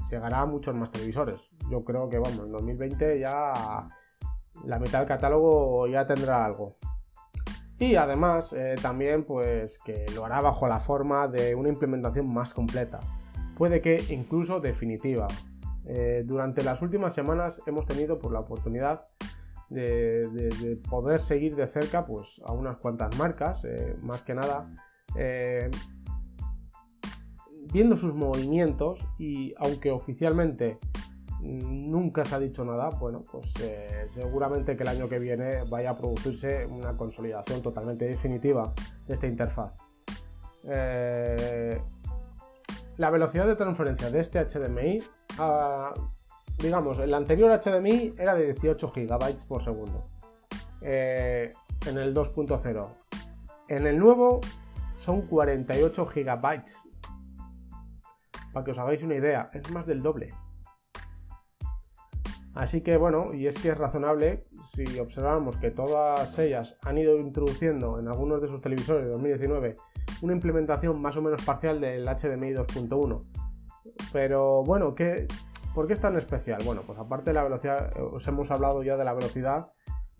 llegará 0.08 0.42
a 0.42 0.46
muchos 0.46 0.76
más 0.76 0.92
televisores. 0.92 1.50
Yo 1.68 1.82
creo 1.82 2.08
que 2.08 2.20
vamos, 2.20 2.38
en 2.46 2.52
2020 2.52 3.18
ya 3.18 3.88
la 4.64 4.78
mitad 4.78 5.00
del 5.00 5.08
catálogo 5.08 5.88
ya 5.88 6.06
tendrá 6.06 6.44
algo. 6.44 6.76
Y 7.80 7.96
además 7.96 8.52
eh, 8.52 8.76
también 8.80 9.24
pues 9.24 9.80
que 9.84 10.06
lo 10.14 10.24
hará 10.24 10.40
bajo 10.40 10.68
la 10.68 10.78
forma 10.78 11.26
de 11.26 11.56
una 11.56 11.68
implementación 11.68 12.32
más 12.32 12.54
completa. 12.54 13.00
Puede 13.56 13.80
que 13.80 14.00
incluso 14.10 14.60
definitiva. 14.60 15.26
Eh, 15.84 16.22
durante 16.24 16.62
las 16.62 16.80
últimas 16.80 17.12
semanas 17.12 17.60
hemos 17.66 17.88
tenido 17.88 18.20
por 18.20 18.32
la 18.32 18.38
oportunidad 18.38 19.04
de, 19.72 20.80
poder 20.88 21.20
seguir 21.20 21.56
de 21.56 21.66
cerca 21.66 22.04
pues, 22.04 22.40
a 22.44 22.52
unas 22.52 22.76
cuantas 22.76 23.16
marcas, 23.18 23.64
eh, 23.64 23.96
más 24.00 24.24
que 24.24 24.34
nada 24.34 24.68
viendo 27.72 27.96
sus 27.96 28.14
movimientos 28.14 29.08
y 29.18 29.54
aunque 29.58 29.90
oficialmente 29.90 30.78
nunca 31.42 32.24
se 32.24 32.34
ha 32.36 32.38
dicho 32.38 32.64
nada, 32.64 32.90
bueno, 32.90 33.22
pues 33.30 33.54
eh, 33.60 34.04
seguramente 34.06 34.76
que 34.76 34.84
el 34.84 34.88
año 34.88 35.08
que 35.08 35.18
viene 35.18 35.64
vaya 35.68 35.90
a 35.90 35.96
producirse 35.96 36.66
una 36.66 36.96
consolidación 36.96 37.62
totalmente 37.62 38.06
definitiva 38.06 38.72
de 39.06 39.14
esta 39.14 39.26
interfaz. 39.26 39.72
Eh, 40.64 41.80
la 42.96 43.10
velocidad 43.10 43.46
de 43.46 43.56
transferencia 43.56 44.10
de 44.10 44.20
este 44.20 44.38
HDMI, 44.38 45.02
ah, 45.38 45.92
digamos, 46.62 46.98
el 47.00 47.12
anterior 47.12 47.50
HDMI 47.60 48.14
era 48.16 48.34
de 48.34 48.52
18 48.52 48.92
GB 48.94 49.48
por 49.48 49.62
segundo 49.62 50.08
eh, 50.80 51.52
en 51.86 51.98
el 51.98 52.14
2.0. 52.14 52.88
En 53.68 53.86
el 53.86 53.98
nuevo 53.98 54.40
son 54.94 55.22
48 55.22 56.06
GB. 56.06 56.62
Para 58.52 58.64
que 58.64 58.70
os 58.70 58.78
hagáis 58.78 59.02
una 59.02 59.16
idea, 59.16 59.50
es 59.52 59.70
más 59.70 59.86
del 59.86 60.02
doble. 60.02 60.30
Así 62.54 62.82
que 62.82 62.98
bueno, 62.98 63.32
y 63.32 63.46
es 63.46 63.58
que 63.58 63.70
es 63.70 63.78
razonable 63.78 64.46
si 64.62 65.00
observamos 65.00 65.56
que 65.56 65.70
todas 65.70 66.38
ellas 66.38 66.78
han 66.82 66.98
ido 66.98 67.16
introduciendo 67.16 67.98
en 67.98 68.08
algunos 68.08 68.42
de 68.42 68.48
sus 68.48 68.60
televisores 68.60 69.04
de 69.04 69.10
2019 69.10 69.76
una 70.20 70.34
implementación 70.34 71.00
más 71.00 71.16
o 71.16 71.22
menos 71.22 71.42
parcial 71.42 71.80
del 71.80 72.04
HDMI 72.04 72.52
2.1. 72.52 73.20
Pero 74.12 74.62
bueno, 74.64 74.94
¿qué, 74.94 75.26
¿por 75.74 75.86
qué 75.86 75.92
es 75.92 76.00
tan 76.00 76.16
especial? 76.16 76.62
Bueno, 76.64 76.82
pues 76.86 76.98
aparte 76.98 77.30
de 77.30 77.34
la 77.34 77.44
velocidad, 77.44 77.90
os 77.98 78.26
hemos 78.28 78.50
hablado 78.50 78.82
ya 78.82 78.96
de 78.96 79.04
la 79.04 79.14
velocidad 79.14 79.68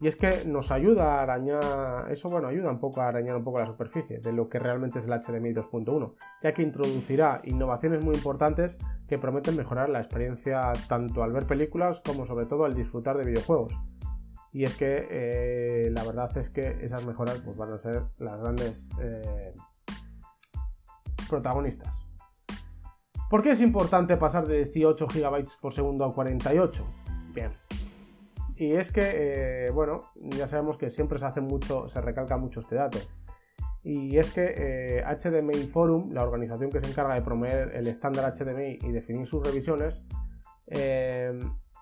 y 0.02 0.09
es 0.09 0.16
que 0.16 0.44
nos 0.47 0.73
ayuda 0.73 1.14
a 1.14 1.23
arañar, 1.23 2.11
eso 2.11 2.28
bueno, 2.28 2.49
ayuda 2.49 2.71
un 2.71 2.80
poco 2.80 3.00
a 3.00 3.06
arañar 3.06 3.37
un 3.37 3.44
poco 3.44 3.61
la 3.61 3.66
superficie 3.66 4.18
de 4.18 4.32
lo 4.32 4.49
que 4.49 4.59
realmente 4.59 4.99
es 4.99 5.06
el 5.06 5.12
HDMI 5.12 5.54
2.1, 5.54 6.14
ya 6.42 6.52
que 6.52 6.62
introducirá 6.62 7.40
innovaciones 7.44 8.04
muy 8.04 8.16
importantes 8.16 8.78
que 9.06 9.18
prometen 9.18 9.56
mejorar 9.56 9.88
la 9.90 10.00
experiencia 10.00 10.73
tanto 10.88 11.23
al 11.23 11.32
ver 11.32 11.47
películas 11.47 12.02
como 12.04 12.26
sobre 12.26 12.47
todo 12.47 12.64
al 12.64 12.75
disfrutar 12.75 13.16
de 13.16 13.26
videojuegos. 13.26 13.78
Y 14.50 14.64
es 14.64 14.75
que 14.75 15.06
eh, 15.09 15.90
la 15.92 16.02
verdad 16.02 16.37
es 16.37 16.50
que 16.50 16.78
esas 16.82 17.06
mejoras 17.06 17.38
pues, 17.38 17.56
van 17.56 17.73
a 17.73 17.78
ser 17.78 18.02
las 18.18 18.40
grandes 18.40 18.90
eh, 19.00 19.54
protagonistas. 21.28 22.12
¿Por 23.33 23.43
qué 23.43 23.53
es 23.53 23.62
importante 23.62 24.19
pasar 24.19 24.47
de 24.47 24.67
18 24.67 25.07
GB 25.07 25.47
por 25.62 25.73
segundo 25.73 26.05
a 26.05 26.15
48? 26.15 26.87
Bien, 27.33 27.51
y 28.57 28.73
es 28.73 28.93
que, 28.93 29.69
eh, 29.69 29.71
bueno, 29.71 30.11
ya 30.37 30.47
sabemos 30.47 30.77
que 30.77 30.91
siempre 30.91 31.19
se 31.19 31.25
hace 31.25 31.41
mucho, 31.41 31.89
se 31.89 32.03
recalca 32.03 32.37
mucho 32.37 32.61
este 32.61 32.75
dato. 32.75 32.99
Y 33.83 34.19
es 34.19 34.33
que 34.33 35.03
HDMI 35.03 35.62
eh, 35.62 35.67
Forum, 35.67 36.12
la 36.12 36.25
organización 36.25 36.69
que 36.69 36.79
se 36.81 36.87
encarga 36.87 37.15
de 37.15 37.23
promover 37.23 37.75
el 37.75 37.87
estándar 37.87 38.35
HDMI 38.35 38.81
y 38.83 38.93
definir 38.93 39.27
sus 39.27 39.43
revisiones, 39.43 40.05
eh, 40.67 41.33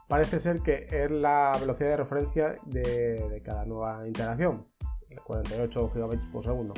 parece 0.07 0.38
ser 0.38 0.61
que 0.61 0.87
es 0.88 1.11
la 1.11 1.50
velocidad 1.59 1.88
de 1.90 1.97
referencia 1.97 2.54
de, 2.64 3.42
cada 3.45 3.64
nueva 3.64 4.07
interacción, 4.07 4.69
48 5.25 5.90
GB 5.97 6.30
por 6.30 6.45
segundo. 6.45 6.75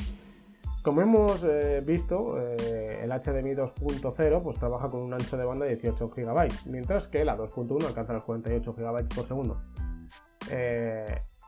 Como 0.83 1.01
hemos 1.01 1.45
eh, 1.45 1.81
visto, 1.87 2.39
el 2.41 3.09
HDMI 3.09 3.55
2.0 3.55 4.43
pues, 4.43 4.59
trabaja 4.59 4.89
con 4.89 5.03
un 5.03 5.15
ancho 5.15 5.37
de 5.37 5.45
banda 5.45 5.65
de 5.65 5.77
18 5.77 6.11
GB, 6.11 6.49
mientras 6.71 7.07
que 7.07 7.25
la 7.25 7.37
2.1 7.37 7.87
alcanza 7.87 8.13
los 8.13 8.25
48 8.25 8.75
GB 8.75 9.15
por 9.15 9.25
segundo. 9.25 9.61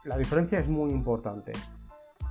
la 0.05 0.17
diferencia 0.17 0.61
es 0.61 0.69
muy 0.69 0.93
importante. 0.93 1.53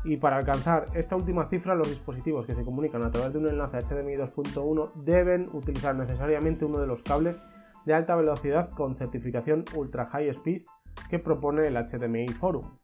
Y 0.05 0.17
para 0.17 0.37
alcanzar 0.37 0.87
esta 0.95 1.15
última 1.15 1.45
cifra, 1.45 1.75
los 1.75 1.89
dispositivos 1.89 2.45
que 2.45 2.55
se 2.55 2.65
comunican 2.65 3.03
a 3.03 3.11
través 3.11 3.31
de 3.33 3.39
un 3.39 3.47
enlace 3.47 3.77
HDMI 3.77 4.15
2.1 4.15 4.93
deben 4.95 5.47
utilizar 5.53 5.95
necesariamente 5.95 6.65
uno 6.65 6.79
de 6.79 6.87
los 6.87 7.03
cables 7.03 7.43
de 7.85 7.93
alta 7.93 8.15
velocidad 8.15 8.69
con 8.71 8.95
certificación 8.95 9.63
Ultra 9.75 10.05
High 10.05 10.29
Speed 10.29 10.63
que 11.09 11.19
propone 11.19 11.67
el 11.67 11.75
HDMI 11.75 12.27
Forum. 12.29 12.77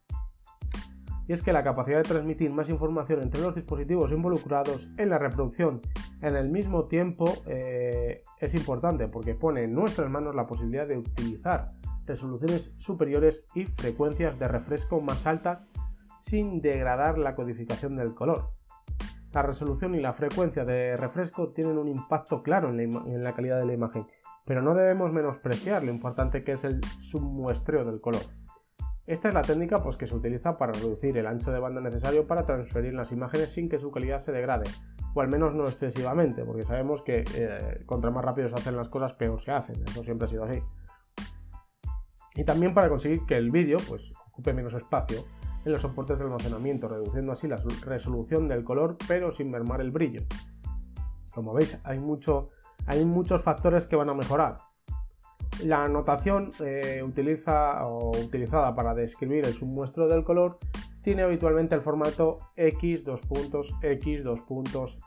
Y 1.29 1.33
es 1.33 1.43
que 1.43 1.53
la 1.53 1.63
capacidad 1.63 1.97
de 1.97 2.09
transmitir 2.09 2.51
más 2.51 2.69
información 2.69 3.21
entre 3.21 3.39
los 3.41 3.53
dispositivos 3.53 4.11
involucrados 4.11 4.89
en 4.97 5.09
la 5.09 5.19
reproducción 5.19 5.79
en 6.23 6.35
el 6.35 6.49
mismo 6.49 6.85
tiempo 6.85 7.31
eh, 7.45 8.23
es 8.39 8.55
importante 8.55 9.07
porque 9.07 9.35
pone 9.35 9.61
en 9.61 9.73
nuestras 9.73 10.09
manos 10.09 10.33
la 10.33 10.47
posibilidad 10.47 10.87
de 10.87 10.97
utilizar 10.97 11.67
resoluciones 12.07 12.73
superiores 12.79 13.45
y 13.53 13.65
frecuencias 13.65 14.39
de 14.39 14.47
refresco 14.47 15.01
más 15.01 15.27
altas 15.27 15.69
sin 16.17 16.61
degradar 16.61 17.19
la 17.19 17.35
codificación 17.35 17.95
del 17.95 18.15
color. 18.15 18.49
La 19.31 19.43
resolución 19.43 19.93
y 19.93 19.99
la 19.99 20.13
frecuencia 20.13 20.65
de 20.65 20.95
refresco 20.95 21.49
tienen 21.49 21.77
un 21.77 21.89
impacto 21.89 22.41
claro 22.41 22.69
en 22.69 23.23
la, 23.23 23.35
calidad 23.35 23.59
de 23.59 23.67
la 23.67 23.73
imagen, 23.73 24.07
pero 24.45 24.63
no 24.63 24.73
debemos 24.73 25.13
menospreciar 25.13 25.83
lo 25.83 25.91
importante 25.91 26.43
que 26.43 26.53
es 26.53 26.63
el 26.63 26.81
submuestreo 26.97 27.85
del 27.85 28.01
color. 28.01 28.23
Esta 29.09 29.29
es 29.29 29.33
la 29.33 29.41
técnica 29.41 29.81
pues, 29.81 29.97
que 29.97 30.05
se 30.05 30.13
utiliza 30.13 30.55
para 30.55 30.71
reducir 30.71 31.17
el 31.17 31.25
ancho 31.25 31.51
de 31.51 31.57
banda 31.57 31.81
necesario 31.81 32.27
para 32.27 32.45
transferir 32.45 32.93
las 32.93 33.11
imágenes 33.11 33.51
sin 33.51 33.67
que 33.67 33.79
su 33.79 33.89
calidad 33.89 34.19
se 34.19 34.31
degrade, 34.31 34.69
o 35.15 35.21
al 35.21 35.27
menos 35.27 35.55
no 35.55 35.65
excesivamente, 35.65 36.45
porque 36.45 36.63
sabemos 36.63 37.01
que 37.01 37.23
eh, 37.33 37.83
contra 37.87 38.11
más 38.11 38.23
rápido 38.23 38.47
se 38.49 38.57
hacen 38.57 38.75
las 38.75 38.87
cosas, 38.87 39.13
peor 39.13 39.41
se 39.41 39.49
hacen, 39.49 39.81
eso 39.81 40.03
siempre 40.03 40.25
ha 40.25 40.27
sido 40.27 40.43
así. 40.43 40.61
Y 42.35 42.43
también 42.43 42.75
para 42.75 42.87
conseguir 42.87 43.25
que 43.25 43.35
el 43.35 43.49
vídeo 43.49 43.79
pues, 43.87 44.13
ocupe 44.27 44.53
menos 44.53 44.75
espacio 44.75 45.25
en 45.65 45.71
los 45.71 45.81
soportes 45.81 46.19
de 46.19 46.25
almacenamiento, 46.25 46.87
reduciendo 46.87 47.31
así 47.31 47.47
la 47.47 47.59
resolución 47.83 48.47
del 48.47 48.63
color 48.63 48.95
pero 49.07 49.31
sin 49.31 49.49
mermar 49.49 49.81
el 49.81 49.89
brillo. 49.89 50.21
Como 51.33 51.55
veis, 51.55 51.79
hay, 51.83 51.97
mucho, 51.97 52.49
hay 52.85 53.03
muchos 53.05 53.41
factores 53.41 53.87
que 53.87 53.95
van 53.95 54.11
a 54.11 54.13
mejorar. 54.13 54.68
La 55.63 55.87
notación 55.87 56.51
eh, 56.59 57.01
utiliza, 57.03 57.85
o 57.85 58.11
utilizada 58.17 58.75
para 58.75 58.93
describir 58.93 59.45
el 59.45 59.53
submuestro 59.53 60.07
del 60.07 60.23
color 60.23 60.57
tiene 61.01 61.23
habitualmente 61.23 61.75
el 61.75 61.81
formato 61.81 62.39
x 62.55 63.03
x 63.81 64.23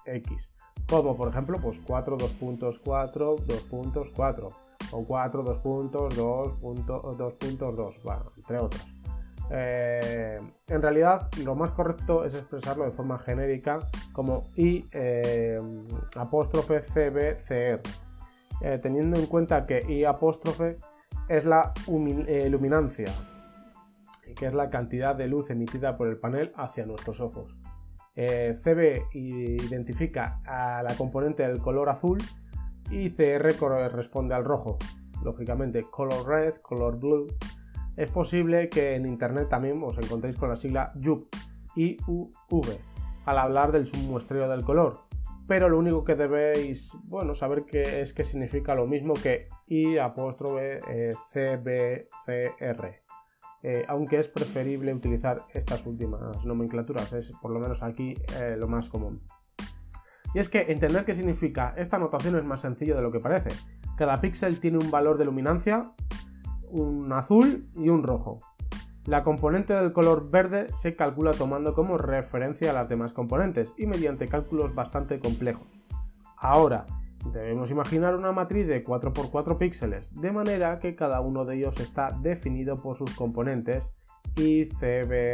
x, 0.04 0.52
como 0.88 1.16
por 1.16 1.28
ejemplo 1.28 1.58
pues 1.62 1.80
4 1.80 2.18
2.4 2.18 4.48
o 4.90 5.06
4 5.06 5.44
2.2 5.44 8.32
entre 8.36 8.58
otros. 8.58 9.02
Eh, 9.54 10.40
en 10.68 10.82
realidad, 10.82 11.28
lo 11.44 11.54
más 11.54 11.72
correcto 11.72 12.24
es 12.24 12.34
expresarlo 12.34 12.84
de 12.84 12.90
forma 12.90 13.18
genérica 13.18 13.80
como 14.12 14.44
I 14.56 14.86
eh, 14.92 15.60
apóstrofe 16.16 16.80
CBCR, 16.80 17.80
eh, 18.62 18.78
teniendo 18.80 19.18
en 19.18 19.26
cuenta 19.26 19.66
que 19.66 19.82
I 19.88 20.04
es 21.28 21.44
la 21.44 21.72
luminancia, 22.50 23.12
que 24.36 24.46
es 24.46 24.54
la 24.54 24.70
cantidad 24.70 25.14
de 25.14 25.28
luz 25.28 25.50
emitida 25.50 25.96
por 25.96 26.08
el 26.08 26.18
panel 26.18 26.52
hacia 26.56 26.86
nuestros 26.86 27.20
ojos. 27.20 27.58
CB 28.14 29.08
identifica 29.14 30.40
a 30.44 30.82
la 30.82 30.94
componente 30.96 31.46
del 31.48 31.60
color 31.60 31.88
azul 31.88 32.18
y 32.90 33.10
CR 33.10 33.56
corresponde 33.56 34.34
al 34.34 34.44
rojo. 34.44 34.76
Lógicamente, 35.24 35.84
color 35.90 36.26
red, 36.26 36.56
color 36.56 36.98
blue 36.98 37.26
es 37.96 38.08
posible 38.08 38.68
que 38.68 38.94
en 38.94 39.06
internet 39.06 39.48
también 39.48 39.82
os 39.82 39.98
encontréis 39.98 40.36
con 40.36 40.48
la 40.48 40.56
sigla 40.56 40.92
YUV, 40.96 41.26
IUV, 41.76 42.66
al 43.26 43.38
hablar 43.38 43.70
del 43.70 43.86
submuestreo 43.86 44.48
del 44.48 44.64
color. 44.64 45.00
Pero 45.46 45.68
lo 45.68 45.78
único 45.78 46.04
que 46.04 46.14
debéis 46.14 46.96
bueno, 47.04 47.34
saber 47.34 47.64
que 47.64 48.00
es 48.00 48.14
que 48.14 48.24
significa 48.24 48.74
lo 48.74 48.86
mismo 48.86 49.14
que 49.14 49.48
I 49.66 49.98
apóstrofe 49.98 50.80
eh, 50.88 51.10
CBCR. 51.32 53.02
Eh, 53.64 53.84
aunque 53.88 54.18
es 54.18 54.28
preferible 54.28 54.92
utilizar 54.92 55.44
estas 55.52 55.86
últimas 55.86 56.44
nomenclaturas, 56.44 57.12
es 57.12 57.32
por 57.40 57.52
lo 57.52 57.60
menos 57.60 57.82
aquí 57.82 58.14
eh, 58.40 58.56
lo 58.58 58.68
más 58.68 58.88
común. 58.88 59.22
Y 60.34 60.38
es 60.38 60.48
que 60.48 60.72
entender 60.72 61.04
qué 61.04 61.14
significa 61.14 61.74
esta 61.76 61.98
notación 61.98 62.36
es 62.36 62.44
más 62.44 62.60
sencillo 62.60 62.96
de 62.96 63.02
lo 63.02 63.12
que 63.12 63.20
parece. 63.20 63.50
Cada 63.96 64.20
píxel 64.20 64.58
tiene 64.58 64.78
un 64.78 64.90
valor 64.90 65.18
de 65.18 65.26
luminancia 65.26 65.92
un 66.72 67.12
azul 67.12 67.68
y 67.76 67.90
un 67.90 68.02
rojo. 68.02 68.40
La 69.04 69.24
componente 69.24 69.74
del 69.74 69.92
color 69.92 70.30
verde 70.30 70.72
se 70.72 70.94
calcula 70.94 71.32
tomando 71.32 71.74
como 71.74 71.98
referencia 71.98 72.70
a 72.70 72.74
las 72.74 72.88
demás 72.88 73.12
componentes 73.12 73.74
y 73.76 73.86
mediante 73.86 74.28
cálculos 74.28 74.76
bastante 74.76 75.18
complejos. 75.18 75.74
Ahora, 76.36 76.86
debemos 77.32 77.72
imaginar 77.72 78.14
una 78.14 78.30
matriz 78.30 78.68
de 78.68 78.84
4x4 78.84 79.58
píxeles, 79.58 80.14
de 80.20 80.30
manera 80.30 80.78
que 80.78 80.94
cada 80.94 81.20
uno 81.20 81.44
de 81.44 81.56
ellos 81.56 81.80
está 81.80 82.10
definido 82.20 82.76
por 82.80 82.96
sus 82.96 83.14
componentes 83.16 83.92
y 84.36 84.66
CBCR. 84.66 85.30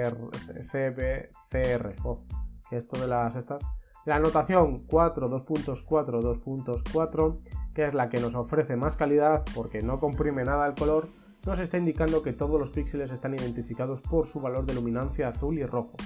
Oh, 2.05 2.25
esto 2.71 2.99
de 3.01 3.07
las 3.07 3.37
estas. 3.37 3.67
La 4.07 4.19
notación 4.19 4.87
4, 4.87 5.29
2.4, 5.29 6.23
2.4, 6.23 7.37
que 7.75 7.85
es 7.85 7.93
la 7.93 8.09
que 8.09 8.21
nos 8.21 8.35
ofrece 8.35 8.77
más 8.77 8.97
calidad 8.97 9.45
porque 9.55 9.83
no 9.83 9.99
comprime 9.99 10.45
nada 10.45 10.67
el 10.67 10.75
color, 10.75 11.11
nos 11.47 11.61
está 11.61 11.78
indicando 11.78 12.23
que 12.23 12.33
todos 12.33 12.59
los 12.59 12.71
píxeles 12.71 13.11
están 13.11 13.35
identificados 13.35 14.02
por 14.02 14.26
su 14.26 14.40
valor 14.40 14.66
de 14.66 14.75
luminancia 14.75 15.28
azul 15.28 15.59
y 15.59 15.64
rojo. 15.64 15.97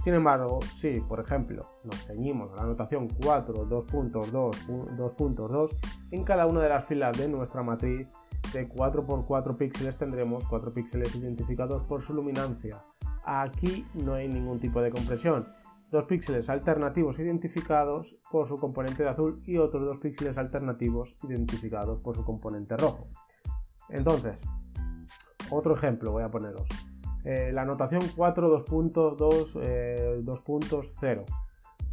Sin 0.00 0.14
embargo, 0.14 0.60
si, 0.62 1.00
por 1.02 1.20
ejemplo, 1.20 1.68
nos 1.84 2.06
ceñimos 2.06 2.50
a 2.52 2.56
la 2.56 2.64
notación 2.64 3.06
4, 3.22 3.68
2.2, 3.68 5.76
en 6.10 6.24
cada 6.24 6.46
una 6.46 6.62
de 6.62 6.70
las 6.70 6.86
filas 6.86 7.18
de 7.18 7.28
nuestra 7.28 7.62
matriz 7.62 8.08
de 8.54 8.66
4x4 8.66 9.58
píxeles 9.58 9.98
tendremos 9.98 10.46
4 10.46 10.72
píxeles 10.72 11.14
identificados 11.14 11.82
por 11.82 12.00
su 12.00 12.14
luminancia. 12.14 12.82
Aquí 13.26 13.84
no 13.92 14.14
hay 14.14 14.26
ningún 14.26 14.58
tipo 14.58 14.80
de 14.80 14.90
compresión. 14.90 15.48
Dos 15.90 16.04
píxeles 16.04 16.48
alternativos 16.48 17.18
identificados 17.18 18.16
por 18.30 18.46
su 18.46 18.58
componente 18.58 19.02
de 19.02 19.10
azul 19.10 19.42
y 19.44 19.58
otros 19.58 19.84
dos 19.84 19.98
píxeles 19.98 20.38
alternativos 20.38 21.18
identificados 21.24 22.02
por 22.02 22.16
su 22.16 22.24
componente 22.24 22.74
rojo. 22.78 23.10
Entonces, 23.90 24.44
otro 25.50 25.74
ejemplo 25.74 26.12
voy 26.12 26.22
a 26.22 26.30
poneros. 26.30 26.68
Eh, 27.24 27.50
la 27.52 27.64
notación 27.64 28.02
4 28.16 28.64
2.2 28.64 30.24
2.0 30.24 31.24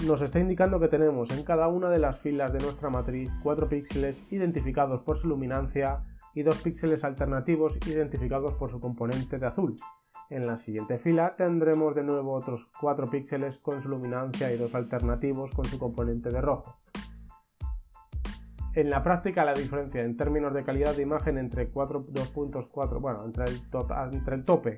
nos 0.05 0.21
está 0.21 0.39
indicando 0.39 0.79
que 0.79 0.87
tenemos 0.87 1.31
en 1.31 1.43
cada 1.43 1.67
una 1.67 1.89
de 1.89 1.97
las 1.97 2.19
filas 2.19 2.53
de 2.53 2.59
nuestra 2.59 2.89
matriz 2.89 3.31
4 3.41 3.67
píxeles 3.67 4.27
identificados 4.29 5.01
por 5.01 5.17
su 5.17 5.27
luminancia 5.27 6.03
y 6.35 6.43
2 6.43 6.61
píxeles 6.61 7.03
alternativos 7.03 7.79
identificados 7.87 8.53
por 8.53 8.69
su 8.69 8.79
componente 8.79 9.39
de 9.39 9.47
azul. 9.47 9.75
En 10.29 10.45
la 10.45 10.55
siguiente 10.55 10.99
fila 10.99 11.35
tendremos 11.35 11.95
de 11.95 12.03
nuevo 12.03 12.33
otros 12.33 12.67
4 12.79 13.09
píxeles 13.09 13.57
con 13.57 13.81
su 13.81 13.89
luminancia 13.89 14.53
y 14.53 14.57
2 14.57 14.75
alternativos 14.75 15.51
con 15.51 15.65
su 15.65 15.79
componente 15.79 16.29
de 16.29 16.41
rojo. 16.41 16.77
En 18.77 18.91
la 18.91 19.01
práctica, 19.01 19.43
la 19.43 19.55
diferencia 19.55 20.03
en 20.03 20.15
términos 20.15 20.53
de 20.53 20.63
calidad 20.63 20.95
de 20.95 21.01
imagen 21.01 21.39
entre 21.39 21.73
2.4, 21.73 23.01
bueno, 23.01 23.25
entre 23.25 23.45
el, 23.45 23.59
entre 24.13 24.35
el 24.35 24.45
tope 24.45 24.75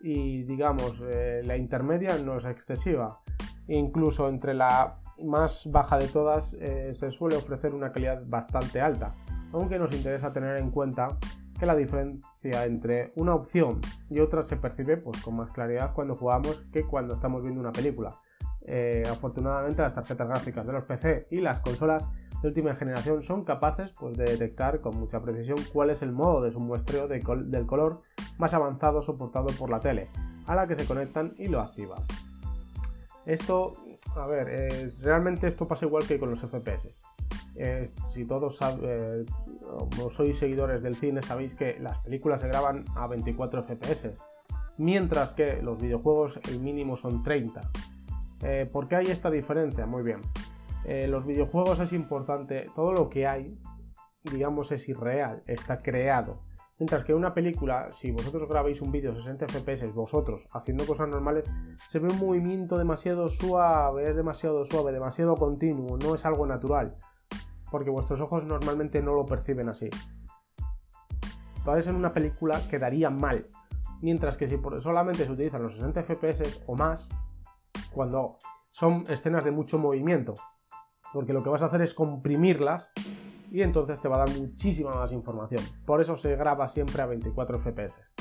y 0.00 0.42
digamos 0.42 1.02
eh, 1.08 1.40
la 1.46 1.56
intermedia 1.56 2.18
no 2.18 2.36
es 2.36 2.44
excesiva. 2.44 3.22
Incluso 3.68 4.28
entre 4.28 4.52
la 4.52 4.98
más 5.24 5.66
baja 5.72 5.96
de 5.96 6.08
todas 6.08 6.58
eh, 6.60 6.92
se 6.92 7.10
suele 7.10 7.36
ofrecer 7.36 7.72
una 7.72 7.90
calidad 7.90 8.22
bastante 8.26 8.82
alta, 8.82 9.12
aunque 9.54 9.78
nos 9.78 9.94
interesa 9.94 10.30
tener 10.30 10.58
en 10.58 10.70
cuenta 10.70 11.16
que 11.58 11.64
la 11.64 11.74
diferencia 11.74 12.66
entre 12.66 13.14
una 13.16 13.34
opción 13.34 13.80
y 14.10 14.18
otra 14.20 14.42
se 14.42 14.58
percibe 14.58 14.98
pues, 14.98 15.22
con 15.22 15.36
más 15.36 15.52
claridad 15.52 15.94
cuando 15.94 16.14
jugamos 16.16 16.66
que 16.70 16.84
cuando 16.84 17.14
estamos 17.14 17.40
viendo 17.40 17.62
una 17.62 17.72
película. 17.72 18.20
Eh, 18.70 19.04
afortunadamente 19.10 19.80
las 19.80 19.94
tarjetas 19.94 20.28
gráficas 20.28 20.66
de 20.66 20.74
los 20.74 20.84
PC 20.84 21.28
y 21.30 21.40
las 21.40 21.60
consolas 21.62 22.10
de 22.42 22.48
última 22.48 22.74
generación 22.74 23.22
son 23.22 23.44
capaces 23.44 23.90
pues, 23.98 24.16
de 24.16 24.24
detectar 24.24 24.80
con 24.80 24.96
mucha 24.96 25.20
precisión 25.20 25.58
cuál 25.72 25.90
es 25.90 26.02
el 26.02 26.12
modo 26.12 26.42
de 26.42 26.50
su 26.50 26.60
muestreo 26.60 27.08
del 27.08 27.66
color 27.66 28.02
más 28.38 28.54
avanzado 28.54 29.02
soportado 29.02 29.48
por 29.58 29.70
la 29.70 29.80
tele, 29.80 30.08
a 30.46 30.54
la 30.54 30.66
que 30.66 30.74
se 30.74 30.86
conectan 30.86 31.34
y 31.38 31.48
lo 31.48 31.60
activan. 31.60 32.04
Esto, 33.26 33.76
a 34.16 34.26
ver, 34.26 34.48
realmente 35.02 35.46
esto 35.46 35.68
pasa 35.68 35.84
igual 35.84 36.06
que 36.06 36.18
con 36.18 36.30
los 36.30 36.40
FPS. 36.40 37.02
si 38.06 38.24
todos 38.24 38.58
eh, 38.82 39.26
sois 40.10 40.38
seguidores 40.38 40.82
del 40.82 40.96
cine 40.96 41.20
sabéis 41.20 41.54
que 41.54 41.78
las 41.78 41.98
películas 41.98 42.40
se 42.40 42.48
graban 42.48 42.84
a 42.94 43.06
24 43.08 43.64
FPS, 43.64 44.24
mientras 44.78 45.34
que 45.34 45.60
los 45.60 45.78
videojuegos 45.80 46.40
el 46.48 46.60
mínimo 46.60 46.96
son 46.96 47.22
30. 47.22 47.60
Eh, 48.42 48.68
¿Por 48.72 48.88
qué 48.88 48.96
hay 48.96 49.06
esta 49.08 49.30
diferencia? 49.30 49.84
Muy 49.84 50.02
bien. 50.02 50.20
Eh, 50.84 51.06
los 51.08 51.26
videojuegos 51.26 51.80
es 51.80 51.92
importante, 51.92 52.64
todo 52.74 52.92
lo 52.92 53.08
que 53.08 53.26
hay, 53.26 53.58
digamos, 54.30 54.72
es 54.72 54.88
irreal, 54.88 55.42
está 55.46 55.78
creado. 55.78 56.42
Mientras 56.78 57.04
que 57.04 57.12
una 57.12 57.34
película, 57.34 57.92
si 57.92 58.12
vosotros 58.12 58.48
grabáis 58.48 58.80
un 58.80 58.92
vídeo 58.92 59.14
60 59.14 59.46
FPS, 59.48 59.92
vosotros 59.92 60.48
haciendo 60.52 60.86
cosas 60.86 61.08
normales, 61.08 61.50
se 61.86 61.98
ve 61.98 62.08
un 62.08 62.18
movimiento 62.18 62.78
demasiado 62.78 63.28
suave, 63.28 64.14
demasiado 64.14 64.64
suave, 64.64 64.92
demasiado 64.92 65.34
continuo, 65.34 65.98
no 65.98 66.14
es 66.14 66.24
algo 66.24 66.46
natural 66.46 66.96
porque 67.70 67.90
vuestros 67.90 68.20
ojos 68.20 68.44
normalmente 68.44 69.02
no 69.02 69.14
lo 69.14 69.26
perciben 69.26 69.68
así. 69.68 69.88
Entonces 71.58 71.86
en 71.86 71.96
una 71.96 72.12
película 72.12 72.60
quedaría 72.68 73.10
mal, 73.10 73.48
mientras 74.00 74.36
que 74.36 74.46
si 74.46 74.58
solamente 74.80 75.24
se 75.24 75.32
utilizan 75.32 75.62
los 75.62 75.74
60 75.74 76.02
FPS 76.02 76.62
o 76.66 76.74
más, 76.74 77.10
cuando 77.92 78.38
son 78.70 79.04
escenas 79.08 79.44
de 79.44 79.50
mucho 79.50 79.78
movimiento, 79.78 80.34
porque 81.12 81.32
lo 81.32 81.42
que 81.42 81.50
vas 81.50 81.62
a 81.62 81.66
hacer 81.66 81.82
es 81.82 81.94
comprimirlas 81.94 82.92
y 83.50 83.62
entonces 83.62 84.00
te 84.00 84.08
va 84.08 84.16
a 84.16 84.26
dar 84.26 84.38
muchísima 84.38 84.94
más 84.94 85.12
información. 85.12 85.62
Por 85.86 86.00
eso 86.00 86.16
se 86.16 86.36
graba 86.36 86.68
siempre 86.68 87.02
a 87.02 87.06
24 87.06 87.58
FPS. 87.58 88.12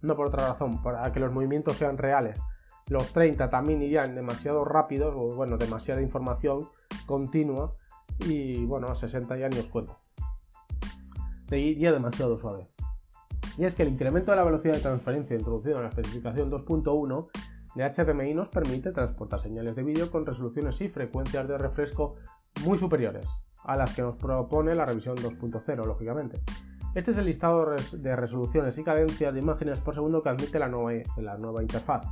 No 0.00 0.14
por 0.16 0.28
otra 0.28 0.48
razón, 0.48 0.82
para 0.82 1.10
que 1.12 1.20
los 1.20 1.32
movimientos 1.32 1.76
sean 1.76 1.98
reales. 1.98 2.42
Los 2.86 3.12
30 3.12 3.50
también 3.50 3.82
irían 3.82 4.14
demasiado 4.14 4.64
rápidos, 4.64 5.14
o 5.16 5.34
bueno, 5.34 5.58
demasiada 5.58 6.00
información 6.00 6.68
continua, 7.06 7.74
y 8.20 8.64
bueno, 8.64 8.88
a 8.88 8.94
60 8.94 9.36
ya 9.36 9.48
ni 9.48 9.58
os 9.58 9.68
cuento. 9.68 9.98
Te 11.46 11.58
iría 11.58 11.92
demasiado 11.92 12.38
suave. 12.38 12.68
Y 13.56 13.64
es 13.64 13.74
que 13.74 13.82
el 13.82 13.88
incremento 13.88 14.30
de 14.30 14.36
la 14.36 14.44
velocidad 14.44 14.74
de 14.74 14.80
transferencia 14.80 15.36
introducido 15.36 15.76
en 15.76 15.82
la 15.82 15.88
especificación 15.88 16.50
2.1 16.50 17.28
de 17.74 17.90
HDMI 17.90 18.34
nos 18.34 18.48
permite 18.48 18.92
transportar 18.92 19.40
señales 19.40 19.76
de 19.76 19.82
vídeo 19.82 20.10
con 20.10 20.26
resoluciones 20.26 20.80
y 20.80 20.88
frecuencias 20.88 21.46
de 21.46 21.58
refresco 21.58 22.16
muy 22.64 22.78
superiores 22.78 23.36
a 23.64 23.76
las 23.76 23.92
que 23.92 24.02
nos 24.02 24.16
propone 24.16 24.74
la 24.74 24.84
revisión 24.84 25.16
2.0, 25.16 25.84
lógicamente. 25.84 26.40
Este 26.94 27.10
es 27.10 27.18
el 27.18 27.26
listado 27.26 27.76
de 27.92 28.16
resoluciones 28.16 28.78
y 28.78 28.84
cadencias 28.84 29.32
de 29.34 29.40
imágenes 29.40 29.80
por 29.80 29.94
segundo 29.94 30.22
que 30.22 30.30
admite 30.30 30.58
la 30.58 30.68
nueva, 30.68 31.02
la 31.18 31.36
nueva 31.36 31.62
interfaz. 31.62 32.06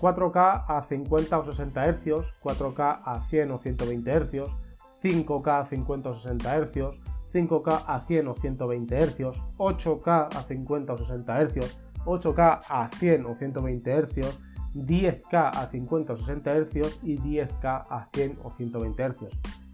4K 0.00 0.64
a 0.66 0.82
50 0.82 1.38
o 1.38 1.44
60 1.44 1.92
Hz, 1.92 2.40
4K 2.42 3.02
a 3.04 3.20
100 3.20 3.50
o 3.50 3.58
120 3.58 4.20
Hz, 4.20 4.56
5K 5.02 5.60
a 5.60 5.64
50 5.64 6.10
o 6.10 6.14
60 6.14 6.58
Hz, 6.58 7.00
5K 7.32 7.84
a 7.86 8.00
100 8.00 8.28
o 8.28 8.34
120 8.34 8.98
Hz, 8.98 9.42
8K 9.58 10.28
a 10.34 10.42
50 10.42 10.92
o 10.92 10.96
60 10.96 11.44
Hz, 11.44 11.85
8K 12.06 12.62
a 12.68 12.88
100 12.88 13.26
o 13.26 13.34
120 13.34 14.02
Hz, 14.02 14.40
10K 14.74 15.50
a 15.54 15.66
50 15.66 16.12
o 16.12 16.16
60 16.16 16.54
Hz 16.54 17.04
y 17.04 17.18
10K 17.18 17.86
a 17.88 18.08
100 18.12 18.38
o 18.42 18.50
120 18.50 19.08
Hz. 19.08 19.18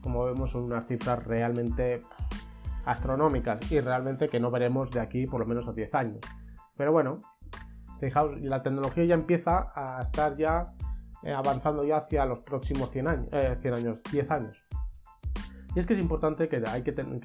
Como 0.03 0.25
vemos 0.25 0.51
son 0.51 0.65
unas 0.65 0.87
cifras 0.87 1.25
realmente 1.25 2.01
astronómicas 2.85 3.71
y 3.71 3.81
realmente 3.81 4.29
que 4.29 4.41
no 4.41 4.51
veremos 4.51 4.91
de 4.91 5.01
aquí 5.01 5.27
por 5.27 5.41
lo 5.41 5.47
menos 5.47 5.69
a 5.69 5.73
10 5.73 5.95
años. 5.95 6.21
Pero 6.77 6.93
bueno, 6.93 7.21
fijaos, 8.01 8.41
la 8.41 8.62
tecnología 8.62 9.05
ya 9.05 9.15
empieza 9.15 9.73
a 9.75 10.03
estar 10.03 10.37
ya 10.37 10.65
eh, 11.23 11.33
avanzando 11.33 11.85
ya 11.85 11.99
hacia 11.99 12.27
los 12.27 12.41
próximos 12.41 12.91
100 12.91 13.09
años, 13.09 13.31
100 13.31 13.75
eh, 13.75 13.77
años, 13.77 14.03
10 14.11 14.31
años. 14.31 14.67
Y 15.75 15.79
es 15.79 15.87
que 15.87 15.95
es 15.95 15.99
importante 15.99 16.49
que, 16.49 16.61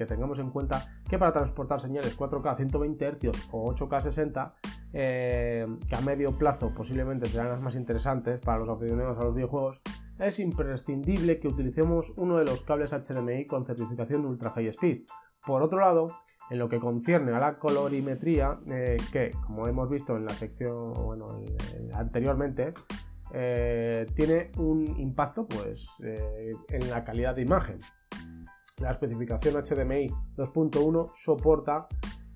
tengamos 0.06 0.38
en 0.38 0.50
cuenta 0.50 0.86
que 1.08 1.18
para 1.18 1.32
transportar 1.32 1.80
señales 1.80 2.18
4K 2.18 2.50
a 2.50 2.56
120 2.56 3.12
Hz 3.12 3.48
o 3.52 3.74
8K 3.74 4.00
60, 4.00 4.54
eh, 4.94 5.66
que 5.86 5.96
a 5.96 6.00
medio 6.00 6.36
plazo 6.38 6.72
posiblemente 6.74 7.26
serán 7.26 7.50
las 7.50 7.60
más 7.60 7.74
interesantes 7.76 8.40
para 8.40 8.58
los 8.58 8.68
aficionados 8.70 9.18
a 9.18 9.24
los 9.24 9.34
videojuegos, 9.34 9.82
es 10.18 10.40
imprescindible 10.40 11.38
que 11.40 11.48
utilicemos 11.48 12.14
uno 12.16 12.38
de 12.38 12.46
los 12.46 12.62
cables 12.62 12.92
HDMI 12.92 13.46
con 13.46 13.66
certificación 13.66 14.22
de 14.22 14.28
Ultra 14.28 14.50
High 14.50 14.68
Speed. 14.68 15.02
Por 15.44 15.62
otro 15.62 15.80
lado, 15.80 16.12
en 16.48 16.58
lo 16.58 16.70
que 16.70 16.80
concierne 16.80 17.32
a 17.32 17.40
la 17.40 17.58
colorimetría, 17.58 18.60
eh, 18.70 18.96
que 19.12 19.30
como 19.46 19.68
hemos 19.68 19.90
visto 19.90 20.16
en 20.16 20.24
la 20.24 20.32
sección, 20.32 20.94
anteriormente, 21.92 22.72
eh, 23.34 24.06
tiene 24.14 24.50
un 24.56 24.98
impacto 24.98 25.46
pues, 25.46 26.02
en 26.02 26.90
la 26.90 27.04
calidad 27.04 27.36
de 27.36 27.42
imagen. 27.42 27.78
La 28.80 28.92
especificación 28.92 29.54
HDMI 29.54 30.08
2.1 30.36 31.10
soporta 31.14 31.88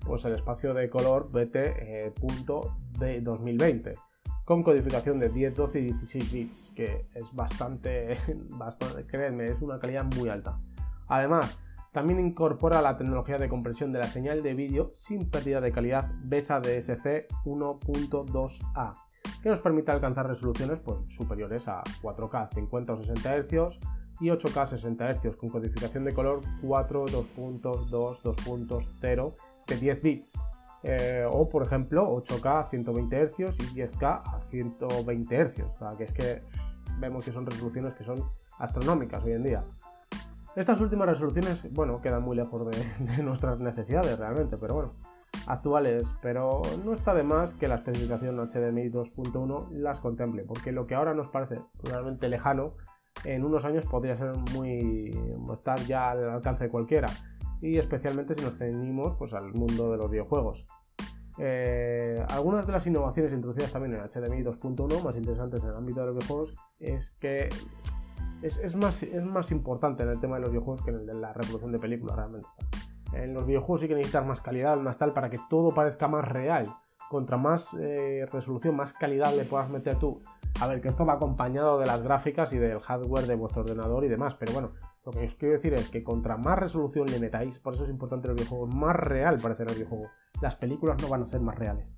pues, 0.05 0.25
el 0.25 0.33
espacio 0.33 0.73
de 0.73 0.89
color 0.89 1.31
BT.2020 1.31 3.87
eh, 3.87 3.95
con 4.43 4.61
codificación 4.61 5.19
de 5.19 5.29
10, 5.29 5.55
12 5.55 5.79
y 5.79 5.83
16 5.93 6.31
bits, 6.33 6.73
que 6.75 7.07
es 7.13 7.33
bastante, 7.33 8.17
bastante, 8.49 9.05
créanme, 9.05 9.45
es 9.45 9.61
una 9.61 9.79
calidad 9.79 10.03
muy 10.17 10.27
alta. 10.27 10.59
Además, 11.07 11.61
también 11.93 12.19
incorpora 12.19 12.81
la 12.81 12.97
tecnología 12.97 13.37
de 13.37 13.47
compresión 13.47 13.93
de 13.93 13.99
la 13.99 14.07
señal 14.07 14.43
de 14.43 14.53
vídeo 14.53 14.89
sin 14.93 15.29
pérdida 15.29 15.61
de 15.61 15.71
calidad 15.71 16.11
BESA 16.23 16.59
DSC 16.59 17.29
1.2A, 17.45 18.93
que 19.41 19.49
nos 19.49 19.61
permite 19.61 19.91
alcanzar 19.91 20.27
resoluciones 20.27 20.79
pues, 20.79 20.97
superiores 21.07 21.67
a 21.67 21.83
4K 22.01 22.53
50 22.53 22.93
o 22.93 23.01
60 23.01 23.37
Hz 23.37 23.79
y 24.19 24.29
8K 24.29 24.65
60 24.65 25.13
Hz 25.13 25.35
con 25.37 25.49
codificación 25.49 26.03
de 26.05 26.13
color 26.13 26.41
4, 26.61 27.05
2.2, 27.05 27.89
2.0 27.89 29.35
de 29.67 29.77
10 29.77 30.01
bits. 30.01 30.33
Eh, 30.85 31.25
o 31.29 31.47
por 31.47 31.63
ejemplo 31.63 32.13
8K 32.13 32.59
a 32.59 32.63
120 32.63 33.27
Hz 33.27 33.59
y 33.59 33.63
10K 33.75 34.21
a 34.25 34.39
120 34.39 35.45
Hz. 35.45 35.59
O 35.61 35.77
sea, 35.77 35.97
que 35.97 36.03
es 36.03 36.13
que 36.13 36.41
vemos 36.99 37.23
que 37.23 37.31
son 37.31 37.45
resoluciones 37.45 37.95
que 37.95 38.03
son 38.03 38.23
astronómicas 38.59 39.23
hoy 39.23 39.33
en 39.33 39.43
día. 39.43 39.63
Estas 40.55 40.79
últimas 40.81 41.07
resoluciones, 41.07 41.73
bueno, 41.73 42.01
quedan 42.01 42.21
muy 42.23 42.35
lejos 42.35 42.65
de, 42.65 43.05
de 43.15 43.23
nuestras 43.23 43.59
necesidades 43.59 44.19
realmente, 44.19 44.57
pero 44.57 44.75
bueno, 44.75 44.93
actuales, 45.47 46.17
pero 46.21 46.61
no 46.85 46.93
está 46.93 47.13
de 47.13 47.23
más 47.23 47.53
que 47.53 47.67
la 47.67 47.75
especificación 47.75 48.37
HDMI 48.37 48.89
2.1 48.89 49.69
las 49.71 49.99
contemple, 49.99 50.43
porque 50.43 50.71
lo 50.71 50.87
que 50.87 50.95
ahora 50.95 51.13
nos 51.13 51.29
parece 51.29 51.61
realmente 51.83 52.27
lejano 52.29 52.75
en 53.23 53.43
unos 53.43 53.65
años 53.65 53.85
podría 53.85 54.15
ser 54.15 54.35
muy 54.53 55.11
estar 55.51 55.79
ya 55.81 56.11
al 56.11 56.29
alcance 56.29 56.65
de 56.65 56.69
cualquiera 56.69 57.07
y 57.61 57.77
especialmente 57.77 58.35
si 58.35 58.41
nos 58.41 58.57
ceñimos 58.57 59.15
pues, 59.17 59.33
al 59.33 59.53
mundo 59.53 59.91
de 59.91 59.97
los 59.97 60.09
videojuegos. 60.09 60.67
Eh, 61.39 62.23
algunas 62.29 62.67
de 62.67 62.73
las 62.73 62.85
innovaciones 62.85 63.33
introducidas 63.33 63.71
también 63.71 63.95
en 63.95 64.01
HDMI 64.01 64.43
2.1 64.43 65.01
más 65.01 65.15
interesantes 65.15 65.63
en 65.63 65.69
el 65.69 65.75
ámbito 65.75 66.01
de 66.01 66.07
los 66.07 66.15
videojuegos 66.15 66.55
es 66.79 67.11
que 67.11 67.49
es, 68.43 68.75
más, 68.75 69.01
es 69.03 69.25
más 69.25 69.51
importante 69.51 70.03
en 70.03 70.09
el 70.09 70.19
tema 70.19 70.35
de 70.35 70.41
los 70.41 70.51
videojuegos 70.51 70.83
que 70.83 70.91
en 70.91 70.97
el 70.97 71.05
de 71.05 71.13
la 71.13 71.31
reproducción 71.31 71.71
de 71.71 71.79
películas 71.79 72.17
realmente. 72.17 72.47
En 73.13 73.33
los 73.33 73.45
videojuegos 73.45 73.81
sí 73.81 73.87
que 73.87 73.95
necesitas 73.95 74.25
más 74.25 74.41
calidad, 74.41 74.77
más 74.77 74.97
tal, 74.97 75.13
para 75.13 75.29
que 75.29 75.39
todo 75.49 75.73
parezca 75.73 76.07
más 76.07 76.27
real. 76.27 76.65
Contra 77.09 77.37
más 77.37 77.75
eh, 77.79 78.27
resolución, 78.31 78.75
más 78.75 78.93
calidad 78.93 79.35
le 79.35 79.45
puedas 79.45 79.69
meter 79.69 79.95
tú 79.95 80.21
a 80.61 80.67
ver, 80.67 80.81
que 80.81 80.87
esto 80.87 81.05
va 81.05 81.13
acompañado 81.13 81.79
de 81.79 81.85
las 81.85 82.01
gráficas 82.03 82.53
y 82.53 82.57
del 82.57 82.79
hardware 82.79 83.25
de 83.25 83.35
vuestro 83.35 83.63
ordenador 83.63 84.05
y 84.05 84.07
demás, 84.07 84.35
pero 84.35 84.53
bueno, 84.53 84.71
lo 85.05 85.11
que 85.11 85.25
os 85.25 85.35
quiero 85.35 85.53
decir 85.53 85.73
es 85.73 85.89
que 85.89 86.03
contra 86.03 86.37
más 86.37 86.59
resolución 86.59 87.07
le 87.07 87.19
metáis, 87.19 87.59
por 87.59 87.73
eso 87.73 87.83
es 87.83 87.89
importante 87.89 88.27
el 88.27 88.35
videojuego, 88.35 88.67
más 88.67 88.95
real 88.95 89.39
parece 89.39 89.63
el 89.63 89.73
videojuego. 89.73 90.09
Las 90.41 90.55
películas 90.55 91.01
no 91.01 91.09
van 91.09 91.23
a 91.23 91.25
ser 91.25 91.41
más 91.41 91.57
reales. 91.57 91.97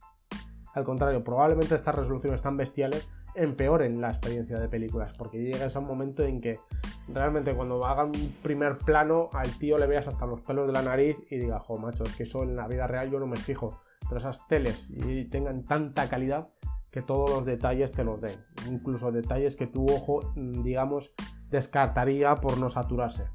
Al 0.73 0.83
contrario, 0.83 1.23
probablemente 1.23 1.75
estas 1.75 1.95
resoluciones 1.95 2.41
tan 2.41 2.57
bestiales 2.57 3.09
empeoren 3.33 4.01
la 4.01 4.09
experiencia 4.09 4.57
de 4.57 4.69
películas, 4.69 5.13
porque 5.17 5.37
llega 5.37 5.65
ese 5.65 5.79
momento 5.79 6.23
en 6.23 6.41
que 6.41 6.59
realmente 7.07 7.53
cuando 7.53 7.85
hagan 7.85 8.07
un 8.07 8.35
primer 8.41 8.77
plano 8.77 9.29
al 9.33 9.57
tío 9.59 9.77
le 9.77 9.85
veas 9.85 10.07
hasta 10.07 10.25
los 10.25 10.41
pelos 10.41 10.65
de 10.65 10.73
la 10.73 10.81
nariz 10.81 11.17
y 11.29 11.37
diga, 11.37 11.59
jo, 11.59 11.77
macho, 11.77 12.03
es 12.03 12.15
que 12.15 12.23
eso 12.23 12.43
en 12.43 12.55
la 12.55 12.67
vida 12.67 12.87
real 12.87 13.11
yo 13.11 13.19
no 13.19 13.27
me 13.27 13.37
fijo, 13.37 13.81
pero 14.07 14.19
esas 14.19 14.47
teles 14.47 14.89
y 14.89 15.25
tengan 15.25 15.63
tanta 15.63 16.09
calidad 16.09 16.49
que 16.91 17.01
todos 17.01 17.29
los 17.29 17.45
detalles 17.45 17.91
te 17.91 18.03
los 18.03 18.21
den, 18.21 18.39
incluso 18.69 19.11
detalles 19.11 19.55
que 19.55 19.67
tu 19.67 19.85
ojo, 19.85 20.21
mm, 20.35 20.63
digamos, 20.63 21.13
descartaría 21.49 22.35
por 22.35 22.57
no 22.57 22.69
saturarse. 22.69 23.25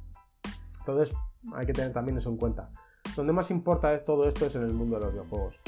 Entonces 0.79 1.15
hay 1.55 1.67
que 1.67 1.73
tener 1.73 1.93
también 1.93 2.17
eso 2.17 2.31
en 2.31 2.39
cuenta. 2.39 2.71
Donde 3.17 3.33
más 3.33 3.51
importa 3.51 4.03
todo 4.03 4.27
esto 4.27 4.47
es 4.47 4.57
en 4.57 4.63
el 4.63 4.73
mundo 4.73 4.99
de 4.99 5.05
los 5.05 5.13
videojuegos. 5.13 5.61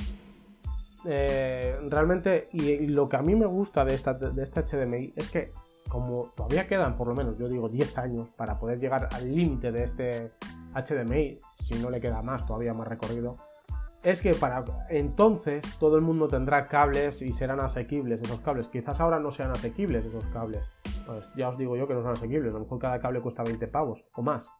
Eh, 1.05 1.77
realmente, 1.89 2.49
y, 2.53 2.87
lo 2.87 3.09
que 3.09 3.17
a 3.17 3.23
mí 3.23 3.35
me 3.35 3.47
gusta 3.47 3.85
de 3.85 3.95
esta, 3.95 4.15
de 4.15 4.43
esta 4.43 4.65
HDMI 4.65 5.13
es 5.17 5.29
que 5.31 5.53
como 5.89 6.31
todavía 6.35 6.67
quedan 6.67 6.97
por 6.97 7.09
lo 7.09 7.15
menos, 7.15 7.37
yo 7.37 7.49
digo 7.49 7.69
10 7.69 7.99
años 7.99 8.31
para 8.31 8.59
poder 8.59 8.79
llegar 8.79 9.09
al 9.13 9.35
límite 9.35 9.73
de 9.73 9.83
este 9.83 10.31
HDMI, 10.75 11.39
si 11.55 11.75
no 11.75 11.91
le 11.91 12.01
queda 12.01 12.23
más, 12.23 12.47
todavía 12.47 12.73
más 12.73 12.89
recorrido, 12.89 13.37
es 14.03 14.23
que 14.23 14.35
para 14.35 14.65
entonces 14.89 15.79
todo 15.79 15.97
el 15.97 16.03
mundo 16.03 16.29
tendrá 16.29 16.67
cables 16.67 17.23
y 17.23 17.33
serán 17.33 17.61
asequibles 17.61 18.23
esos 18.23 18.41
cables. 18.41 18.69
Quizás 18.69 19.01
ahora 19.01 19.21
no 19.21 19.31
sean 19.31 19.53
asequibles 19.53 20.05
esos 20.05 20.27
cables. 20.29 20.69
Pues 21.07 21.31
ya 21.37 21.49
os 21.49 21.59
digo 21.59 21.77
yo 21.77 21.87
que 21.87 21.95
no 21.95 22.03
son 22.03 22.13
asequibles. 22.13 22.53
A 22.53 22.59
lo 22.59 22.65
mejor 22.65 22.79
cada 22.79 22.99
cable 22.99 23.21
cuesta 23.21 23.45
20 23.45 23.67
pavos 23.69 24.07
o 24.15 24.23
más. 24.23 24.51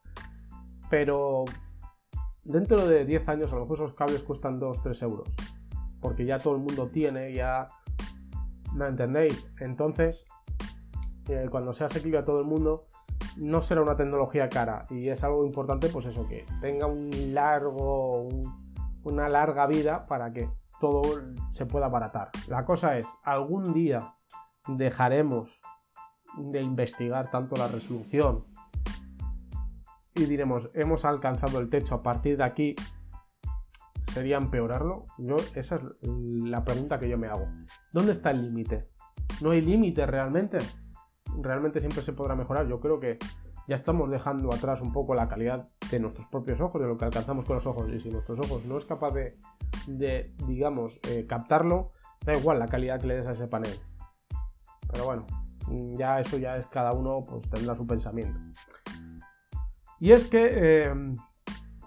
pero 0.91 1.45
dentro 2.45 2.87
de 2.87 3.05
10 3.05 3.29
años 3.29 3.53
a 3.53 3.57
lo 3.57 3.63
mejor 3.63 3.79
esos 3.79 3.95
cables 3.95 4.23
cuestan 4.23 4.61
2-3 4.61 5.03
euros, 5.03 5.37
porque 6.01 6.25
ya 6.27 6.39
todo 6.39 6.55
el 6.57 6.61
mundo 6.61 6.89
tiene, 6.89 7.33
ya... 7.33 7.67
¿Me 8.75 8.87
entendéis? 8.87 9.53
Entonces, 9.61 10.27
eh, 11.29 11.49
cuando 11.51 11.73
sea 11.73 11.87
asequible 11.87 12.19
a 12.19 12.25
todo 12.25 12.41
el 12.41 12.47
mundo, 12.47 12.87
no 13.37 13.61
será 13.61 13.83
una 13.83 13.97
tecnología 13.97 14.49
cara 14.49 14.87
y 14.91 15.09
es 15.09 15.23
algo 15.25 15.45
importante, 15.45 15.89
pues 15.89 16.07
eso, 16.07 16.27
que 16.27 16.47
tenga 16.61 16.87
un 16.87 17.11
largo, 17.35 18.29
una 19.05 19.29
larga 19.29 19.67
vida 19.67 20.07
para 20.07 20.33
que 20.33 20.49
todo 20.81 21.03
se 21.51 21.67
pueda 21.67 21.87
abaratar. 21.87 22.31
La 22.49 22.65
cosa 22.65 22.97
es, 22.97 23.07
algún 23.23 23.73
día 23.73 24.15
dejaremos 24.67 25.63
de 26.39 26.63
investigar 26.63 27.31
tanto 27.31 27.57
la 27.57 27.69
resolución 27.69 28.47
y 30.15 30.27
diremos, 30.27 30.71
hemos 30.75 31.05
alcanzado 31.05 31.59
el 31.59 31.71
techo, 31.71 31.95
a 31.95 32.03
partir 32.03 32.37
de 32.37 32.45
aquí 32.45 32.77
sería 33.99 34.37
empeorarlo. 34.37 35.07
Yo, 35.19 35.37
esa 35.55 35.77
es 35.77 35.83
la 36.03 36.65
pregunta 36.65 36.99
que 36.99 37.09
yo 37.09 37.17
me 37.17 37.29
hago. 37.29 37.49
¿Dónde 37.93 38.13
está 38.13 38.31
el 38.31 38.43
límite? 38.43 38.91
¿No 39.41 39.53
hay 39.53 39.63
límite 39.63 40.05
realmente? 40.05 40.59
Realmente 41.41 41.81
siempre 41.81 42.03
se 42.03 42.13
podrá 42.13 42.35
mejorar. 42.35 42.67
Yo 42.67 42.79
creo 42.81 43.01
que 43.01 43.19
ya 43.69 43.75
estamos 43.75 44.11
dejando 44.11 44.53
atrás 44.53 44.81
un 44.81 44.93
poco 44.93 45.15
la 45.15 45.29
calidad 45.29 45.69
de 45.91 46.01
nuestros 46.01 46.27
propios 46.27 46.61
ojos, 46.61 46.81
de 46.81 46.89
lo 46.89 46.97
que 46.97 47.05
alcanzamos 47.05 47.45
con 47.45 47.57
los 47.57 47.67
ojos. 47.67 47.89
Y 47.91 48.01
si 48.01 48.11
nuestros 48.11 48.39
ojos 48.39 48.65
no 48.65 48.77
es 48.77 48.85
capaz 48.85 49.13
de, 49.87 50.35
digamos, 50.47 51.01
eh, 51.09 51.27
captarlo, 51.29 51.93
da 52.25 52.35
igual 52.35 52.59
la 52.59 52.67
calidad 52.67 53.01
que 53.01 53.07
le 53.07 53.15
des 53.15 53.27
a 53.27 53.33
ese 53.33 53.47
panel. 53.47 53.79
Pero 54.91 55.05
bueno, 55.05 55.27
ya 55.97 56.21
eso 56.21 56.39
ya 56.39 56.57
es 56.57 56.67
cada 56.67 56.93
uno, 56.93 57.25
pues 57.29 57.49
tendrá 57.49 57.75
su 57.75 57.87
pensamiento. 57.87 58.39
Y 60.01 60.13
es 60.13 60.27
que 60.27 60.51
eh, 60.53 60.95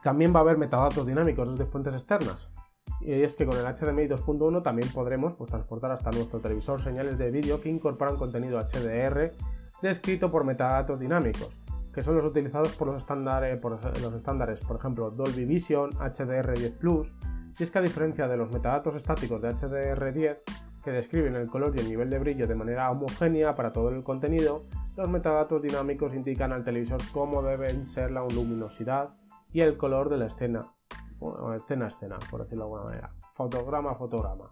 también 0.01 0.33
va 0.33 0.39
a 0.39 0.41
haber 0.43 0.57
metadatos 0.57 1.05
dinámicos 1.05 1.51
desde 1.51 1.69
fuentes 1.69 1.93
externas. 1.93 2.53
Y 3.01 3.11
es 3.11 3.35
que 3.35 3.45
con 3.45 3.57
el 3.57 3.65
HDMI 3.65 4.07
2.1 4.07 4.63
también 4.63 4.89
podremos 4.89 5.33
pues, 5.33 5.51
transportar 5.51 5.91
hasta 5.91 6.11
nuestro 6.11 6.39
televisor 6.39 6.81
señales 6.81 7.17
de 7.17 7.29
vídeo 7.29 7.61
que 7.61 7.69
incorporan 7.69 8.15
contenido 8.15 8.59
HDR 8.59 9.33
descrito 9.81 10.31
por 10.31 10.43
metadatos 10.43 10.99
dinámicos, 10.99 11.59
que 11.95 12.03
son 12.03 12.15
los 12.15 12.25
utilizados 12.25 12.75
por 12.75 12.89
los 12.89 12.97
estándares, 12.97 13.58
por 13.58 13.79
los 14.01 14.13
estándares, 14.13 14.60
por 14.60 14.75
ejemplo, 14.75 15.10
Dolby 15.12 15.45
Vision, 15.45 15.91
HDR10 15.91 16.77
Plus, 16.77 17.15
y 17.58 17.63
es 17.63 17.71
que 17.71 17.79
a 17.79 17.81
diferencia 17.81 18.27
de 18.27 18.36
los 18.36 18.51
metadatos 18.51 18.95
estáticos 18.95 19.41
de 19.41 19.51
HDR10, 19.51 20.41
que 20.84 20.91
describen 20.91 21.36
el 21.36 21.49
color 21.49 21.73
y 21.73 21.79
el 21.79 21.88
nivel 21.88 22.10
de 22.10 22.19
brillo 22.19 22.47
de 22.47 22.53
manera 22.53 22.91
homogénea 22.91 23.55
para 23.55 23.71
todo 23.71 23.89
el 23.89 24.03
contenido, 24.03 24.65
los 24.97 25.10
metadatos 25.10 25.62
dinámicos 25.62 26.13
indican 26.13 26.51
al 26.51 26.65
televisor 26.65 26.99
cómo 27.13 27.41
deben 27.41 27.86
ser 27.86 28.12
la 28.12 28.27
luminosidad 28.27 29.12
y 29.53 29.62
el 29.62 29.77
color 29.77 30.10
de 30.10 30.17
la 30.17 30.25
escena, 30.25 30.73
o 31.19 31.53
escena 31.53 31.86
a 31.86 31.88
escena, 31.88 32.19
por 32.29 32.43
decirlo 32.43 32.65
de 32.65 32.71
alguna 32.71 32.84
manera, 32.84 33.13
fotograma 33.31 33.91
a 33.91 33.95
fotograma. 33.95 34.49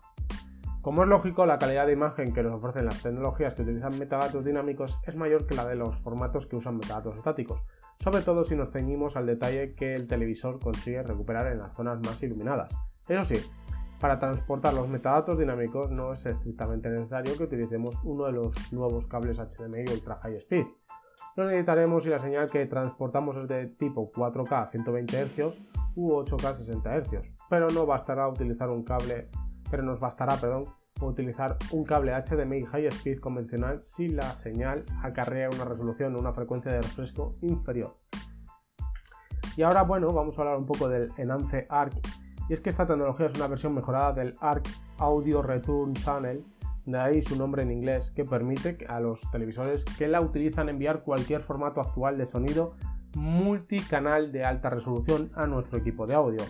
Como 0.83 1.03
es 1.03 1.07
lógico, 1.07 1.45
la 1.45 1.59
calidad 1.59 1.87
de 1.87 1.93
imagen 1.93 2.33
que 2.33 2.43
nos 2.43 2.55
ofrecen 2.55 2.83
las 2.83 3.01
tecnologías 3.01 3.55
que 3.55 3.61
utilizan 3.61 3.97
metadatos 3.97 4.43
dinámicos 4.43 4.99
es 5.07 5.15
mayor 5.15 5.47
que 5.47 5.55
la 5.55 5.65
de 5.65 5.75
los 5.77 5.97
formatos 5.99 6.45
que 6.45 6.57
usan 6.57 6.75
metadatos 6.75 7.15
estáticos, 7.15 7.63
sobre 7.99 8.21
todo 8.21 8.43
si 8.43 8.57
nos 8.57 8.69
ceñimos 8.69 9.15
al 9.15 9.25
detalle 9.25 9.75
que 9.75 9.93
el 9.93 10.09
televisor 10.09 10.59
consigue 10.59 11.01
recuperar 11.01 11.49
en 11.53 11.59
las 11.59 11.73
zonas 11.73 12.01
más 12.01 12.21
iluminadas. 12.21 12.75
Eso 13.07 13.23
sí, 13.23 13.37
para 14.01 14.19
transportar 14.19 14.73
los 14.73 14.89
metadatos 14.89 15.39
dinámicos 15.39 15.89
no 15.89 16.11
es 16.11 16.25
estrictamente 16.25 16.89
necesario 16.89 17.37
que 17.37 17.45
utilicemos 17.45 18.01
uno 18.03 18.25
de 18.25 18.33
los 18.33 18.73
nuevos 18.73 19.07
cables 19.07 19.39
HDMI 19.39 19.89
Ultra 19.89 20.17
High 20.17 20.35
Speed. 20.35 20.65
Lo 21.37 21.45
necesitaremos 21.45 22.03
si 22.03 22.09
la 22.09 22.19
señal 22.19 22.51
que 22.51 22.65
transportamos 22.65 23.37
es 23.37 23.47
de 23.47 23.67
tipo 23.67 24.11
4K 24.11 24.63
a 24.63 24.67
120 24.67 25.27
Hz 25.27 25.63
u 25.95 26.09
8K 26.09 26.43
a 26.43 26.53
60 26.53 27.03
Hz, 27.03 27.21
pero 27.49 27.69
no 27.69 27.85
bastará 27.85 28.27
utilizar 28.27 28.69
un 28.69 28.83
cable, 28.83 29.29
pero 29.73 29.81
nos 29.81 29.99
bastará, 29.99 30.35
perdón, 30.35 30.65
utilizar 31.01 31.57
un 31.71 31.83
cable 31.83 32.11
HDMI 32.11 32.61
High 32.61 32.85
Speed 32.89 33.19
convencional 33.19 33.81
si 33.81 34.07
la 34.07 34.31
señal 34.35 34.85
acarrea 35.01 35.49
una 35.49 35.65
resolución 35.65 36.15
o 36.15 36.19
una 36.19 36.31
frecuencia 36.31 36.71
de 36.71 36.79
refresco 36.79 37.33
inferior. 37.41 37.97
Y 39.57 39.63
ahora, 39.63 39.81
bueno, 39.81 40.13
vamos 40.13 40.37
a 40.37 40.43
hablar 40.43 40.57
un 40.57 40.67
poco 40.67 40.87
del 40.87 41.11
Enance 41.17 41.65
Arc 41.71 41.91
y 42.47 42.53
es 42.53 42.61
que 42.61 42.69
esta 42.69 42.85
tecnología 42.85 43.25
es 43.25 43.33
una 43.33 43.47
versión 43.47 43.73
mejorada 43.73 44.13
del 44.13 44.35
ARC 44.41 44.67
Audio 44.99 45.41
Return 45.41 45.95
Channel, 45.95 46.45
de 46.85 46.99
ahí 46.99 47.23
su 47.23 47.35
nombre 47.35 47.63
en 47.63 47.71
inglés, 47.71 48.11
que 48.11 48.25
permite 48.25 48.77
a 48.87 48.99
los 48.99 49.21
televisores 49.31 49.85
que 49.85 50.07
la 50.07 50.21
utilizan 50.21 50.69
enviar 50.69 51.01
cualquier 51.01 51.41
formato 51.41 51.81
actual 51.81 52.15
de 52.15 52.27
sonido 52.27 52.75
multicanal 53.15 54.31
de 54.31 54.45
alta 54.45 54.69
resolución 54.69 55.31
a 55.33 55.47
nuestro 55.47 55.79
equipo 55.79 56.05
de 56.05 56.13
audio, 56.13 56.43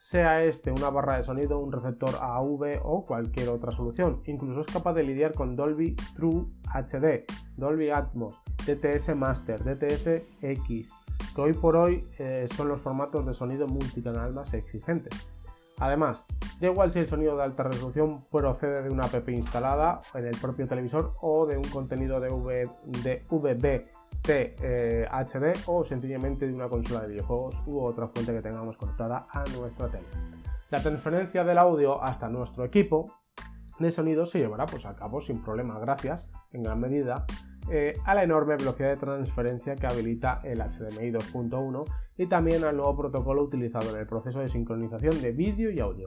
sea 0.00 0.42
este 0.42 0.70
una 0.70 0.88
barra 0.88 1.16
de 1.16 1.22
sonido, 1.22 1.58
un 1.58 1.70
receptor 1.70 2.16
AV 2.22 2.80
o 2.82 3.04
cualquier 3.04 3.50
otra 3.50 3.70
solución. 3.70 4.22
Incluso 4.24 4.62
es 4.62 4.66
capaz 4.66 4.94
de 4.94 5.02
lidiar 5.02 5.34
con 5.34 5.56
Dolby 5.56 5.94
True 6.16 6.46
HD, 6.72 7.26
Dolby 7.58 7.90
Atmos, 7.90 8.40
DTS 8.64 9.14
Master, 9.14 9.62
DTS 9.62 10.22
X, 10.40 10.94
que 11.34 11.40
hoy 11.42 11.52
por 11.52 11.76
hoy 11.76 12.08
eh, 12.18 12.46
son 12.48 12.68
los 12.68 12.80
formatos 12.80 13.26
de 13.26 13.34
sonido 13.34 13.66
multicanal 13.66 14.32
más 14.32 14.54
exigentes. 14.54 15.12
Además, 15.80 16.26
da 16.60 16.68
igual 16.68 16.90
si 16.90 17.00
el 17.00 17.06
sonido 17.06 17.36
de 17.36 17.42
alta 17.42 17.64
resolución 17.64 18.24
procede 18.30 18.82
de 18.82 18.88
una 18.88 19.04
app 19.04 19.28
instalada 19.28 20.00
en 20.14 20.24
el 20.24 20.36
propio 20.38 20.66
televisor 20.66 21.14
o 21.20 21.44
de 21.44 21.58
un 21.58 21.64
contenido 21.64 22.20
de, 22.20 22.70
VBT 23.28 23.99
HD 24.22 25.52
o 25.66 25.84
sencillamente 25.84 26.46
de 26.46 26.54
una 26.54 26.68
consola 26.68 27.02
de 27.02 27.08
videojuegos 27.08 27.62
u 27.66 27.80
otra 27.80 28.08
fuente 28.08 28.32
que 28.32 28.42
tengamos 28.42 28.76
conectada 28.76 29.26
a 29.30 29.44
nuestra 29.56 29.88
tele. 29.88 30.06
La 30.70 30.80
transferencia 30.80 31.42
del 31.42 31.58
audio 31.58 32.02
hasta 32.02 32.28
nuestro 32.28 32.64
equipo 32.64 33.20
de 33.80 33.90
sonido 33.90 34.24
se 34.24 34.38
llevará 34.38 34.66
pues, 34.66 34.86
a 34.86 34.94
cabo 34.94 35.20
sin 35.20 35.42
problema 35.42 35.78
gracias, 35.78 36.30
en 36.52 36.62
gran 36.62 36.78
medida, 36.78 37.24
eh, 37.70 37.94
a 38.04 38.14
la 38.14 38.22
enorme 38.22 38.56
velocidad 38.56 38.90
de 38.90 38.96
transferencia 38.96 39.74
que 39.74 39.86
habilita 39.86 40.40
el 40.44 40.58
HDMI 40.58 41.10
2.1 41.12 41.84
y 42.16 42.26
también 42.26 42.64
al 42.64 42.76
nuevo 42.76 42.96
protocolo 42.96 43.42
utilizado 43.42 43.90
en 43.90 43.96
el 43.96 44.06
proceso 44.06 44.40
de 44.40 44.48
sincronización 44.48 45.20
de 45.20 45.32
vídeo 45.32 45.70
y 45.70 45.80
audio. 45.80 46.06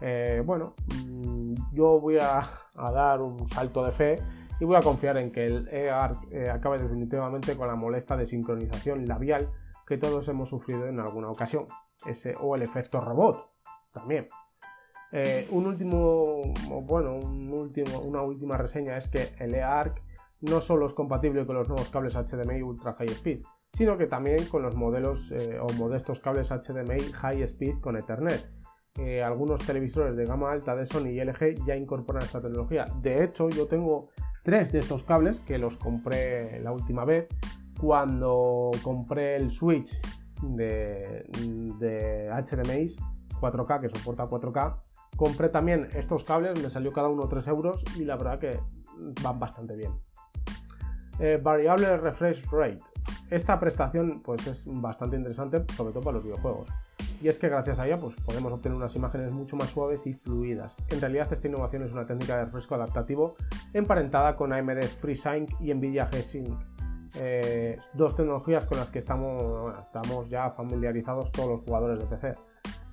Eh, 0.00 0.42
bueno, 0.44 0.74
mm, 1.06 1.54
yo 1.72 2.00
voy 2.00 2.18
a, 2.20 2.48
dar 2.74 3.20
un 3.20 3.46
salto 3.48 3.84
de 3.84 3.92
fe 3.92 4.18
y 4.60 4.64
voy 4.64 4.76
a 4.76 4.80
confiar 4.80 5.16
en 5.18 5.32
que 5.32 5.44
el 5.44 5.68
EARC 5.68 6.32
eh, 6.32 6.50
acabe 6.50 6.78
definitivamente 6.78 7.56
con 7.56 7.68
la 7.68 7.76
molesta 7.76 8.16
de 8.16 8.26
sincronización 8.26 9.06
labial 9.06 9.50
que 9.86 9.98
todos 9.98 10.28
hemos 10.28 10.48
sufrido 10.48 10.86
en 10.86 11.00
alguna 11.00 11.30
ocasión, 11.30 11.66
ese 12.06 12.34
o 12.40 12.54
el 12.54 12.62
efecto 12.62 13.00
robot 13.00 13.50
también. 13.92 14.28
un 15.50 15.66
último, 15.66 16.42
bueno, 16.82 17.14
una 18.04 18.22
última 18.22 18.58
reseña 18.58 18.96
es 18.96 19.08
que 19.08 19.34
el 19.38 19.54
EARC 19.54 20.02
no 20.40 20.60
solo 20.60 20.86
es 20.86 20.94
compatible 20.94 21.44
con 21.44 21.56
los 21.56 21.68
nuevos 21.68 21.90
cables 21.90 22.14
HDMI 22.14 22.62
Ultra 22.62 22.92
High 22.94 23.10
Speed, 23.10 23.42
sino 23.72 23.98
que 23.98 24.06
también 24.06 24.46
con 24.46 24.62
los 24.62 24.76
modelos 24.76 25.32
eh, 25.32 25.58
o 25.60 25.72
modestos 25.74 26.20
cables 26.20 26.50
HDMI 26.50 27.12
High 27.12 27.42
Speed 27.42 27.78
con 27.80 27.96
Ethernet. 27.96 28.50
Eh, 28.98 29.22
algunos 29.22 29.64
televisores 29.64 30.16
de 30.16 30.24
gama 30.24 30.50
alta 30.50 30.74
de 30.74 30.84
Sony 30.84 31.08
y 31.08 31.20
LG 31.20 31.64
ya 31.66 31.76
incorporan 31.76 32.22
esta 32.22 32.40
tecnología. 32.40 32.84
De 33.00 33.22
hecho, 33.22 33.48
yo 33.48 33.66
tengo 33.66 34.08
tres 34.42 34.72
de 34.72 34.78
estos 34.78 35.04
cables 35.04 35.40
que 35.40 35.58
los 35.58 35.76
compré 35.76 36.60
la 36.60 36.72
última 36.72 37.04
vez 37.04 37.28
cuando 37.80 38.70
compré 38.82 39.36
el 39.36 39.50
Switch 39.50 40.00
de, 40.42 41.24
de 41.78 42.30
HDMI 42.30 42.86
4K 43.40 43.80
que 43.80 43.88
soporta 43.88 44.24
4K. 44.24 44.76
Compré 45.16 45.48
también 45.48 45.88
estos 45.94 46.24
cables, 46.24 46.62
me 46.62 46.70
salió 46.70 46.92
cada 46.92 47.08
uno 47.08 47.28
3 47.28 47.48
euros 47.48 47.84
y 47.96 48.04
la 48.04 48.16
verdad 48.16 48.38
que 48.38 48.60
van 49.22 49.38
bastante 49.38 49.76
bien. 49.76 49.92
Eh, 51.18 51.40
variable 51.42 51.96
refresh 51.96 52.44
rate. 52.50 52.82
Esta 53.30 53.58
prestación 53.58 54.22
pues, 54.22 54.46
es 54.46 54.66
bastante 54.68 55.16
interesante, 55.16 55.64
sobre 55.74 55.92
todo 55.92 56.02
para 56.02 56.14
los 56.16 56.24
videojuegos. 56.24 56.70
Y 57.20 57.28
es 57.28 57.38
que 57.38 57.48
gracias 57.48 57.80
a 57.80 57.86
ella 57.86 57.98
pues, 57.98 58.16
podemos 58.16 58.52
obtener 58.52 58.76
unas 58.76 58.94
imágenes 58.94 59.32
mucho 59.32 59.56
más 59.56 59.70
suaves 59.70 60.06
y 60.06 60.14
fluidas. 60.14 60.76
En 60.88 61.00
realidad 61.00 61.32
esta 61.32 61.48
innovación 61.48 61.82
es 61.82 61.92
una 61.92 62.06
técnica 62.06 62.36
de 62.36 62.44
refresco 62.44 62.76
adaptativo 62.76 63.34
emparentada 63.72 64.36
con 64.36 64.52
AMD 64.52 64.82
FreeSync 64.82 65.60
y 65.60 65.74
Nvidia 65.74 66.08
G-Sync. 66.08 66.78
Eh, 67.16 67.78
dos 67.94 68.14
tecnologías 68.14 68.66
con 68.66 68.78
las 68.78 68.90
que 68.90 69.00
estamos, 69.00 70.28
ya 70.28 70.50
familiarizados 70.50 71.32
todos 71.32 71.48
los 71.48 71.60
jugadores 71.62 71.98
de 71.98 72.06
PC. 72.06 72.38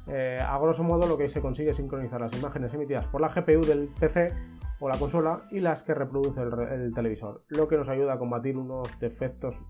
Eh, 0.08 0.40
a 0.42 0.58
grosso 0.58 0.84
modo 0.84 1.08
lo 1.08 1.18
que 1.18 1.30
se 1.30 1.42
consigue 1.42 1.72
es 1.72 1.78
sincronizar 1.78 2.22
las 2.22 2.34
imágenes 2.34 2.74
emitidas 2.74 3.08
por 3.08 3.22
la 3.22 3.30
GPU 3.30 3.66
del 3.66 3.90
PC 4.00 4.32
o 4.80 4.90
la 4.90 4.98
consola 4.98 5.44
y 5.52 5.60
las 5.60 5.84
que 5.84 5.94
reproduce 5.94 6.42
el, 6.42 6.92
televisor, 6.94 7.42
lo 7.50 7.68
que 7.68 7.78
nos 7.78 7.90
ayuda 7.90 8.14
a 8.14 8.20
combatir 8.20 8.58
unos 8.58 9.00
defectos 9.00 9.62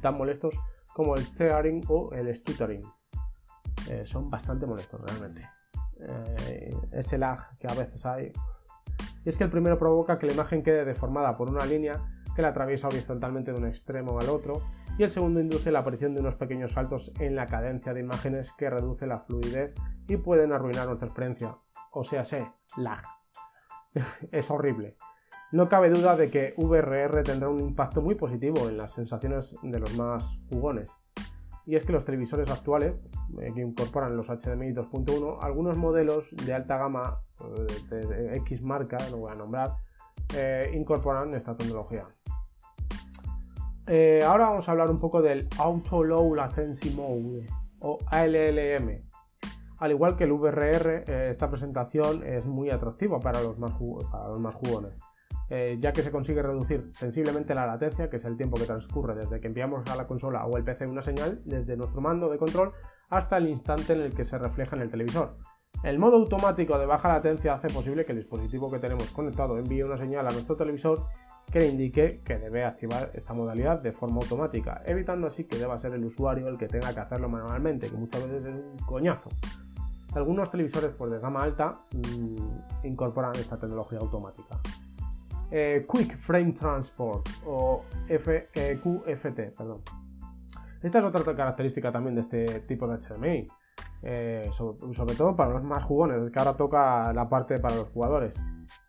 tan 0.00 0.16
molestos 0.16 0.58
como 0.94 1.14
el 1.14 1.34
tearing 1.34 1.82
o 1.88 2.12
el 2.12 2.34
stuttering. 2.34 2.82
Eh, 3.88 4.04
son 4.04 4.28
bastante 4.28 4.66
molestos 4.66 5.00
realmente. 5.00 5.48
Eh, 6.00 6.76
ese 6.92 7.18
lag 7.18 7.56
que 7.58 7.66
a 7.68 7.74
veces 7.74 8.04
hay. 8.06 8.32
Y 9.24 9.28
es 9.28 9.38
que 9.38 9.44
el 9.44 9.50
primero 9.50 9.78
provoca 9.78 10.18
que 10.18 10.26
la 10.26 10.32
imagen 10.32 10.62
quede 10.62 10.84
deformada 10.84 11.36
por 11.36 11.50
una 11.50 11.64
línea 11.64 12.04
que 12.34 12.42
la 12.42 12.48
atraviesa 12.48 12.88
horizontalmente 12.88 13.50
de 13.50 13.58
un 13.58 13.66
extremo 13.66 14.20
al 14.20 14.28
otro 14.28 14.62
y 14.98 15.02
el 15.02 15.10
segundo 15.10 15.40
induce 15.40 15.72
la 15.72 15.80
aparición 15.80 16.14
de 16.14 16.20
unos 16.20 16.36
pequeños 16.36 16.72
saltos 16.72 17.12
en 17.18 17.34
la 17.34 17.46
cadencia 17.46 17.94
de 17.94 18.00
imágenes 18.00 18.52
que 18.52 18.68
reduce 18.68 19.06
la 19.06 19.20
fluidez 19.20 19.74
y 20.06 20.18
pueden 20.18 20.52
arruinar 20.52 20.86
nuestra 20.86 21.08
experiencia, 21.08 21.56
o 21.92 22.04
sea, 22.04 22.24
sé, 22.24 22.46
lag. 22.76 23.02
es 24.32 24.50
horrible. 24.50 24.96
No 25.52 25.68
cabe 25.68 25.88
duda 25.88 26.16
de 26.16 26.30
que 26.30 26.54
VRR 26.56 27.22
tendrá 27.22 27.48
un 27.48 27.60
impacto 27.60 28.02
muy 28.02 28.14
positivo 28.14 28.68
en 28.68 28.76
las 28.76 28.92
sensaciones 28.92 29.56
de 29.62 29.78
los 29.78 29.96
más 29.96 30.44
jugones. 30.50 30.96
Y 31.66 31.74
es 31.74 31.84
que 31.84 31.92
los 31.92 32.04
televisores 32.04 32.48
actuales, 32.48 32.94
eh, 33.40 33.52
que 33.52 33.60
incorporan 33.60 34.16
los 34.16 34.28
HDMI 34.28 34.72
2.1, 34.72 35.38
algunos 35.40 35.76
modelos 35.76 36.34
de 36.36 36.54
alta 36.54 36.78
gama 36.78 37.20
eh, 37.90 38.06
de, 38.06 38.36
X 38.36 38.62
marca, 38.62 38.98
no 39.10 39.18
voy 39.18 39.32
a 39.32 39.34
nombrar, 39.34 39.74
eh, 40.32 40.70
incorporan 40.74 41.34
esta 41.34 41.56
tecnología. 41.56 42.06
ahora 44.24 44.48
vamos 44.48 44.68
a 44.68 44.72
hablar 44.72 44.90
un 44.90 44.98
poco 44.98 45.20
del 45.20 45.48
Auto 45.58 46.04
Low 46.04 46.36
Latency 46.36 46.90
Mode 46.90 47.46
o 47.80 47.98
ALLM. 48.06 49.04
Al 49.78 49.90
igual 49.90 50.16
que 50.16 50.24
el 50.24 50.32
VRR, 50.32 51.28
esta 51.28 51.50
presentación 51.50 52.22
es 52.24 52.46
muy 52.46 52.70
atractiva 52.70 53.18
para 53.18 53.42
los 53.42 53.58
más 53.58 53.74
jugones. 53.74 54.94
Eh, 55.48 55.76
ya 55.78 55.92
que 55.92 56.02
se 56.02 56.10
consigue 56.10 56.42
reducir 56.42 56.90
sensiblemente 56.92 57.54
la 57.54 57.66
latencia, 57.66 58.10
que 58.10 58.16
es 58.16 58.24
el 58.24 58.36
tiempo 58.36 58.56
que 58.56 58.64
transcurre 58.64 59.14
desde 59.14 59.40
que 59.40 59.46
enviamos 59.46 59.88
a 59.88 59.94
la 59.94 60.06
consola 60.06 60.44
o 60.44 60.56
el 60.56 60.64
PC 60.64 60.86
una 60.86 61.02
señal, 61.02 61.40
desde 61.44 61.76
nuestro 61.76 62.00
mando 62.00 62.28
de 62.28 62.38
control 62.38 62.72
hasta 63.08 63.36
el 63.36 63.48
instante 63.48 63.92
en 63.92 64.00
el 64.00 64.14
que 64.14 64.24
se 64.24 64.38
refleja 64.38 64.74
en 64.74 64.82
el 64.82 64.90
televisor. 64.90 65.36
El 65.84 65.98
modo 65.98 66.16
automático 66.16 66.78
de 66.78 66.86
baja 66.86 67.08
latencia 67.08 67.52
hace 67.52 67.68
posible 67.68 68.04
que 68.04 68.12
el 68.12 68.18
dispositivo 68.18 68.70
que 68.70 68.78
tenemos 68.78 69.10
conectado 69.10 69.56
envíe 69.58 69.82
una 69.82 69.96
señal 69.96 70.26
a 70.26 70.30
nuestro 70.30 70.56
televisor 70.56 71.06
que 71.52 71.60
le 71.60 71.68
indique 71.68 72.22
que 72.24 72.38
debe 72.38 72.64
activar 72.64 73.10
esta 73.14 73.34
modalidad 73.34 73.80
de 73.80 73.92
forma 73.92 74.16
automática, 74.16 74.82
evitando 74.84 75.28
así 75.28 75.44
que 75.44 75.58
deba 75.58 75.78
ser 75.78 75.92
el 75.92 76.04
usuario 76.04 76.48
el 76.48 76.58
que 76.58 76.66
tenga 76.66 76.92
que 76.92 77.00
hacerlo 77.00 77.28
manualmente, 77.28 77.88
que 77.88 77.96
muchas 77.96 78.22
veces 78.22 78.46
es 78.46 78.54
un 78.54 78.76
coñazo. 78.84 79.30
Algunos 80.14 80.50
televisores 80.50 80.92
pues, 80.92 81.12
de 81.12 81.20
gama 81.20 81.42
alta 81.42 81.84
mmm, 81.92 82.86
incorporan 82.86 83.36
esta 83.36 83.58
tecnología 83.58 83.98
automática. 84.00 84.58
Eh, 85.50 85.86
Quick 85.90 86.16
Frame 86.16 86.52
Transport 86.52 87.28
o 87.46 87.84
QFT. 88.08 89.54
Perdón. 89.56 89.82
Esta 90.82 90.98
es 90.98 91.04
otra 91.04 91.22
característica 91.34 91.90
también 91.90 92.14
de 92.14 92.20
este 92.20 92.60
tipo 92.60 92.86
de 92.86 92.98
HDMI. 92.98 93.46
Eh, 94.02 94.50
sobre, 94.52 95.16
todo 95.16 95.34
para 95.34 95.52
los 95.52 95.64
más 95.64 95.82
jugones, 95.82 96.22
es 96.22 96.30
que 96.30 96.38
ahora 96.38 96.56
toca 96.56 97.12
la 97.12 97.28
parte 97.28 97.58
para 97.58 97.76
los 97.76 97.88
jugadores. 97.88 98.38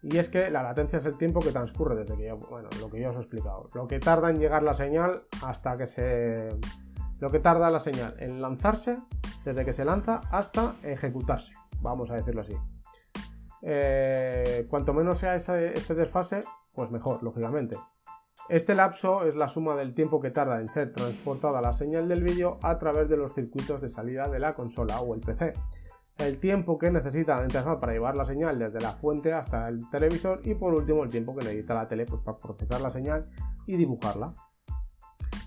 Y 0.04 0.18
es 0.18 0.30
que 0.30 0.50
la 0.50 0.62
latencia 0.62 0.98
es 0.98 1.06
el 1.06 1.18
tiempo 1.18 1.40
que 1.40 1.52
transcurre 1.52 1.96
desde 1.96 2.16
que 2.16 2.28
yo, 2.28 2.38
bueno, 2.38 2.70
lo 2.80 2.90
que 2.90 3.02
yo 3.02 3.10
os 3.10 3.16
he 3.16 3.20
explicado. 3.20 3.70
Lo 3.74 3.88
que 3.88 4.00
tarda 4.00 4.30
en 4.30 4.38
llegar 4.38 4.64
la 4.64 4.74
señal 4.74 5.24
hasta 5.44 5.78
que 5.78 5.88
se. 5.88 6.50
Lo 7.20 7.32
que 7.32 7.40
tarda 7.40 7.72
la 7.72 7.80
señal 7.80 8.16
en 8.20 8.42
lanzarse, 8.42 9.00
desde 9.44 9.66
que 9.66 9.74
se 9.74 9.86
lanza 9.86 10.22
hasta 10.30 10.76
ejecutarse, 10.84 11.56
vamos 11.82 12.12
a 12.12 12.16
decirlo 12.16 12.42
así. 12.42 12.56
Eh, 13.62 14.68
cuanto 14.70 14.94
menos 14.94 15.20
sea 15.20 15.36
este 15.36 15.96
desfase, 15.96 16.42
pues 16.74 16.92
mejor, 16.92 17.24
lógicamente. 17.24 17.78
Este 18.50 18.76
lapso 18.76 19.26
es 19.26 19.36
la 19.36 19.50
suma 19.50 19.76
del 19.76 19.94
tiempo 19.94 20.22
que 20.22 20.32
tarda 20.32 20.62
en 20.62 20.70
ser 20.70 20.94
transportada 20.94 21.60
la 21.60 21.74
señal 21.74 22.08
del 22.08 22.24
vídeo 22.24 22.60
a 22.62 22.78
través 22.78 23.10
de 23.10 23.18
los 23.18 23.34
circuitos 23.34 23.82
de 23.82 23.90
salida 23.90 24.30
de 24.30 24.40
la 24.40 24.54
consola 24.54 25.02
o 25.02 25.14
el 25.16 25.22
PC. 25.22 25.54
El 26.18 26.40
tiempo 26.40 26.78
que 26.78 26.90
necesita 26.90 27.36
la 27.36 27.44
interfaz 27.44 27.78
para 27.80 27.94
llevar 27.94 28.16
la 28.16 28.26
señal 28.26 28.58
desde 28.58 28.80
la 28.80 28.94
fuente 28.94 29.34
hasta 29.34 29.68
el 29.68 29.90
televisor 29.90 30.42
y 30.46 30.56
por 30.56 30.74
último 30.74 31.04
el 31.04 31.10
tiempo 31.10 31.36
que 31.36 31.44
necesita 31.44 31.74
la 31.74 31.88
tele 31.88 32.06
pues, 32.06 32.22
para 32.22 32.38
procesar 32.38 32.80
la 32.80 32.90
señal 32.90 33.30
y 33.66 33.76
dibujarla. 33.76 34.34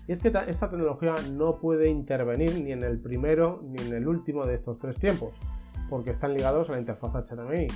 Y 0.07 0.11
es 0.11 0.19
que 0.19 0.27
esta 0.47 0.69
tecnología 0.69 1.15
no 1.31 1.59
puede 1.59 1.89
intervenir 1.89 2.61
ni 2.61 2.71
en 2.71 2.83
el 2.83 2.99
primero 2.99 3.61
ni 3.63 3.81
en 3.81 3.93
el 3.93 4.07
último 4.07 4.45
de 4.45 4.53
estos 4.53 4.77
tres 4.77 4.97
tiempos, 4.99 5.33
porque 5.89 6.11
están 6.11 6.33
ligados 6.33 6.69
a 6.69 6.73
la 6.73 6.79
interfaz 6.79 7.15
HDMI 7.15 7.67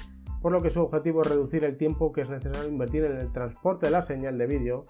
por 0.46 0.52
lo 0.52 0.62
que 0.62 0.70
su 0.70 0.80
objetivo 0.80 1.24
es 1.24 1.28
reducir 1.28 1.64
el 1.64 1.76
tiempo 1.76 2.14
que 2.14 2.22
es 2.22 2.30
necesario 2.30 2.70
invertir 2.70 3.04
en 3.04 3.18
el 3.18 3.32
transporte 3.32 3.88
de 3.88 3.92
la 3.92 4.04
señal 4.04 4.38
de 4.38 4.46
vídeo 4.46 4.84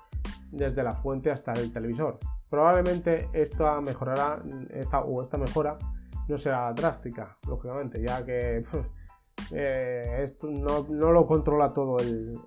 desde 0.51 0.83
la 0.83 0.91
fuente 0.91 1.31
hasta 1.31 1.53
el 1.53 1.71
televisor. 1.71 2.19
Probablemente 2.49 3.29
esta 3.31 3.79
mejorará 3.79 4.43
o 5.05 5.21
esta 5.21 5.37
mejora 5.37 5.77
no 6.27 6.37
será 6.37 6.73
drástica, 6.73 7.37
lógicamente, 7.47 8.03
ya 8.05 8.25
que 8.25 8.65
eh, 9.53 10.23
esto 10.23 10.49
no, 10.49 10.83
lo 10.89 11.25
controla 11.25 11.71
todo 11.71 11.99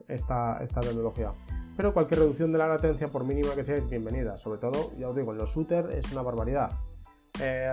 esta, 0.06 0.62
tecnología. 0.78 1.32
Pero 1.78 1.94
cualquier 1.94 2.20
reducción 2.20 2.52
de 2.52 2.58
la 2.58 2.68
latencia, 2.68 3.08
por 3.08 3.24
mínima 3.24 3.54
que 3.54 3.64
sea, 3.64 3.76
es 3.76 3.88
bienvenida. 3.88 4.36
Sobre 4.36 4.58
todo, 4.58 4.94
ya 4.96 5.08
os 5.08 5.16
digo, 5.16 5.32
en 5.32 5.38
los 5.38 5.56
shooters 5.56 5.94
es 5.94 6.12
una 6.12 6.20
barbaridad. 6.20 6.72
Eh, 7.40 7.72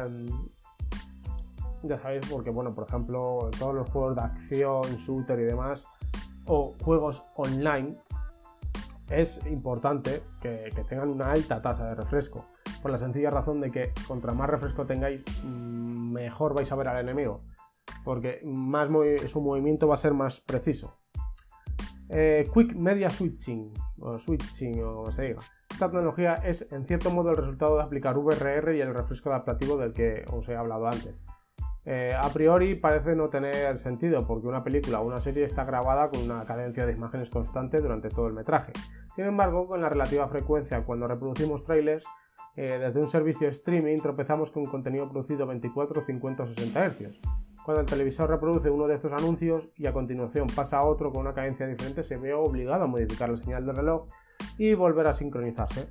ya 1.87 1.97
sabéis, 1.97 2.27
porque, 2.29 2.49
bueno, 2.49 2.73
por 2.73 2.87
ejemplo, 2.87 3.49
todos 3.57 3.75
los 3.75 3.89
juegos 3.89 4.15
de 4.15 4.21
acción, 4.21 4.83
shooter 4.97 5.39
y 5.39 5.43
demás, 5.43 5.87
o 6.45 6.75
juegos 6.83 7.25
online, 7.35 7.97
es 9.09 9.45
importante 9.47 10.21
que, 10.41 10.71
tengan 10.89 11.09
una 11.09 11.31
alta 11.31 11.61
tasa 11.61 11.87
de 11.87 11.95
refresco, 11.95 12.45
por 12.81 12.91
la 12.91 12.97
sencilla 12.97 13.29
razón 13.29 13.61
de 13.61 13.71
que 13.71 13.93
contra 14.07 14.33
más 14.33 14.49
refresco 14.49 14.85
tengáis, 14.85 15.21
mm, 15.43 16.11
mejor 16.11 16.53
vais 16.53 16.71
a 16.71 16.75
ver 16.75 16.87
al 16.87 16.99
enemigo, 16.99 17.43
porque 18.03 18.41
más 18.43 18.89
su 19.27 19.41
movimiento 19.41 19.87
va 19.87 19.95
a 19.95 19.97
ser 19.97 20.13
más 20.13 20.41
preciso. 20.41 20.99
Eh, 22.09 22.47
quick 22.53 22.75
Media 22.75 23.09
Switching, 23.09 23.73
o 23.99 24.19
Switching, 24.19 24.83
o 24.83 25.09
se 25.09 25.23
diga. 25.23 25.41
Esta 25.71 25.87
tecnología 25.87 26.35
es 26.35 26.71
en 26.71 26.85
cierto 26.85 27.11
modo 27.11 27.31
el 27.31 27.37
resultado 27.37 27.77
de 27.77 27.83
aplicar 27.83 28.17
VRR 28.17 28.77
y 28.77 28.81
el 28.81 28.93
refresco 28.93 29.29
adaptativo 29.29 29.75
del 29.77 29.91
que 29.91 30.23
os 30.31 30.47
he 30.47 30.55
hablado 30.55 30.87
antes. 30.87 31.24
Eh, 31.85 32.15
a 32.19 32.29
priori 32.29 32.73
parece 32.75 33.15
no 33.15 33.29
tener 33.29 33.77
sentido 33.77 34.25
porque 34.25 34.47
una 34.47 34.63
película 34.63 35.01
o 35.01 35.05
una 35.05 35.19
serie 35.19 35.43
está 35.43 35.65
grabada 35.65 36.09
con 36.09 36.19
una 36.21 36.43
cadencia 36.43 36.85
de 36.85 36.93
imágenes 36.93 37.29
constante 37.29 37.79
durante 37.79 38.09
todo 38.09 38.27
el 38.27 38.33
metraje. 38.33 38.73
Sin 39.15 39.25
embargo, 39.25 39.67
con 39.67 39.81
la 39.81 39.89
relativa 39.89 40.27
frecuencia 40.27 40.83
cuando 40.83 41.07
reproducimos 41.07 41.63
trailers, 41.63 42.05
eh, 42.55 42.79
desde 42.79 42.99
un 42.99 43.07
servicio 43.07 43.47
streaming 43.49 43.97
tropezamos 43.97 44.49
con 44.49 44.65
contenido 44.65 45.09
producido 45.09 45.45
24, 45.45 46.01
50 46.01 46.43
o 46.43 46.45
60 46.45 46.89
Hz. 46.89 47.19
Cuando 47.63 47.81
el 47.81 47.87
televisor 47.87 48.29
reproduce 48.29 48.69
uno 48.69 48.87
de 48.87 48.95
estos 48.95 49.13
anuncios 49.13 49.69
y 49.75 49.87
a 49.87 49.93
continuación 49.93 50.47
pasa 50.55 50.77
a 50.77 50.85
otro 50.85 51.11
con 51.11 51.21
una 51.21 51.33
cadencia 51.33 51.67
diferente, 51.67 52.03
se 52.03 52.17
ve 52.17 52.33
obligado 52.33 52.83
a 52.83 52.87
modificar 52.87 53.29
la 53.29 53.37
señal 53.37 53.65
del 53.65 53.75
reloj 53.75 54.07
y 54.57 54.73
volver 54.73 55.07
a 55.07 55.13
sincronizarse, 55.13 55.89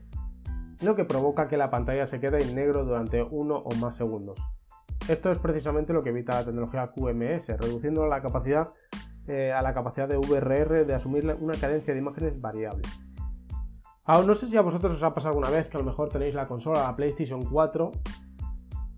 lo 0.83 0.95
que 0.95 1.05
provoca 1.05 1.49
que 1.49 1.57
la 1.57 1.71
pantalla 1.71 2.07
se 2.07 2.21
quede 2.21 2.43
en 2.43 2.55
negro 2.55 2.85
durante 2.85 3.23
uno 3.23 3.57
o 3.57 3.75
más 3.75 3.97
segundos. 3.97 4.41
Esto 5.09 5.31
es 5.31 5.39
precisamente 5.39 5.93
lo 5.93 6.03
que 6.03 6.09
evita 6.09 6.35
la 6.35 6.45
tecnología 6.47 6.91
QMS, 6.91 7.59
reduciendo 7.59 8.07
la 8.07 8.23
capacidad, 8.23 8.73
eh, 9.27 9.53
a 9.53 9.61
la 9.61 9.75
capacidad 9.75 10.09
de 10.09 10.17
VRR 10.17 10.87
de 10.87 10.95
asumir 10.95 11.27
una 11.41 11.55
cadencia 11.55 11.93
de 11.93 12.01
imágenes 12.01 12.41
variable. 12.41 12.83
Aún 14.07 14.27
no 14.27 14.35
sé 14.35 14.49
si 14.49 14.57
a 14.57 14.63
vosotros 14.63 14.95
os 14.95 15.03
ha 15.03 15.13
pasado 15.13 15.35
alguna 15.35 15.51
vez 15.51 15.69
que 15.69 15.77
a 15.77 15.81
lo 15.81 15.87
mejor 15.87 16.09
tenéis 16.09 16.35
la 16.35 16.47
consola, 16.47 16.85
la 16.85 16.97
PlayStation 16.97 17.45
4, 17.45 17.91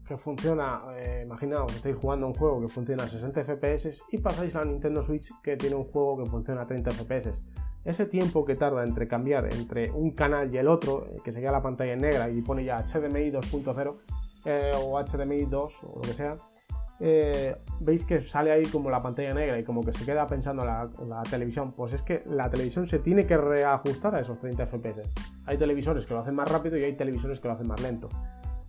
que 0.06 0.16
funciona, 0.16 0.82
eh, 0.96 1.22
imaginaos, 1.24 1.74
estáis 1.74 1.96
jugando 1.96 2.28
un 2.28 2.34
juego 2.34 2.60
que 2.60 2.68
funciona 2.68 3.02
a 3.02 3.08
60 3.08 3.42
FPS 3.42 4.02
y 4.12 4.18
pasáis 4.18 4.54
a 4.54 4.60
la 4.60 4.66
Nintendo 4.66 5.02
Switch 5.02 5.32
que 5.42 5.56
tiene 5.56 5.74
un 5.74 5.84
juego 5.84 6.22
que 6.22 6.30
funciona 6.30 6.62
a 6.62 6.66
30 6.66 6.92
FPS. 6.92 7.42
Ese 7.84 8.06
tiempo 8.06 8.44
que 8.44 8.54
tarda 8.54 8.84
entre 8.84 9.08
cambiar 9.08 9.52
entre 9.52 9.90
un 9.90 10.12
canal 10.12 10.52
y 10.52 10.58
el 10.58 10.68
otro, 10.68 11.06
eh, 11.06 11.18
que 11.24 11.32
se 11.32 11.40
queda 11.40 11.52
la 11.52 11.62
pantalla 11.62 11.96
negra 11.96 12.30
y 12.30 12.42
pone 12.42 12.64
ya 12.64 12.78
HDMI 12.78 13.30
2.0, 13.30 13.96
eh, 14.46 14.70
o 14.80 14.98
HDMI 14.98 15.44
2 15.46 15.84
o 15.84 15.96
lo 15.96 16.00
que 16.02 16.14
sea, 16.14 16.38
eh, 16.98 17.54
veis 17.80 18.04
que 18.06 18.20
sale 18.20 18.52
ahí 18.52 18.64
como 18.66 18.88
la 18.88 19.02
pantalla 19.02 19.34
negra 19.34 19.58
y 19.58 19.64
como 19.64 19.82
que 19.82 19.92
se 19.92 20.04
queda 20.04 20.26
pensando 20.26 20.64
la, 20.64 20.88
la, 21.06 21.22
televisión, 21.24 21.72
pues 21.72 21.92
es 21.92 22.02
que 22.02 22.22
la 22.24 22.48
televisión 22.48 22.86
se 22.86 23.00
tiene 23.00 23.26
que 23.26 23.36
reajustar 23.36 24.14
a 24.14 24.20
esos 24.20 24.38
30 24.38 24.66
FPS. 24.66 25.02
Hay 25.44 25.58
televisores 25.58 26.06
que 26.06 26.14
lo 26.14 26.20
hacen 26.20 26.34
más 26.34 26.48
rápido 26.48 26.78
y 26.78 26.84
hay 26.84 26.96
televisores 26.96 27.38
que 27.40 27.48
lo 27.48 27.54
hacen 27.54 27.68
más 27.68 27.82
lento. 27.82 28.08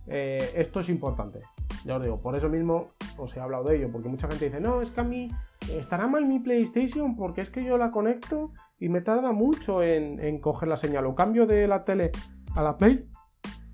Eh, 0.08 0.52
esto 0.56 0.80
es 0.80 0.88
importante, 0.88 1.40
ya 1.84 1.96
os 1.96 2.02
digo, 2.02 2.20
por 2.20 2.34
eso 2.34 2.48
mismo 2.48 2.86
os 3.18 3.36
he 3.36 3.40
hablado 3.40 3.64
de 3.64 3.76
ello, 3.76 3.90
porque 3.92 4.08
mucha 4.08 4.26
gente 4.26 4.46
dice, 4.46 4.58
no, 4.58 4.80
es 4.80 4.90
que 4.90 5.00
a 5.00 5.04
mí 5.04 5.30
estará 5.70 6.06
mal 6.06 6.24
mi 6.24 6.38
PlayStation 6.38 7.14
porque 7.14 7.42
es 7.42 7.50
que 7.50 7.62
yo 7.62 7.76
la 7.76 7.90
conecto 7.90 8.52
y 8.80 8.88
me 8.88 9.02
tarda 9.02 9.32
mucho 9.32 9.82
en, 9.82 10.18
en 10.20 10.40
coger 10.40 10.68
la 10.68 10.76
señal 10.76 11.06
o 11.06 11.14
cambio 11.14 11.46
de 11.46 11.68
la 11.68 11.82
tele 11.82 12.10
a 12.54 12.62
la 12.62 12.78
Play 12.78 13.06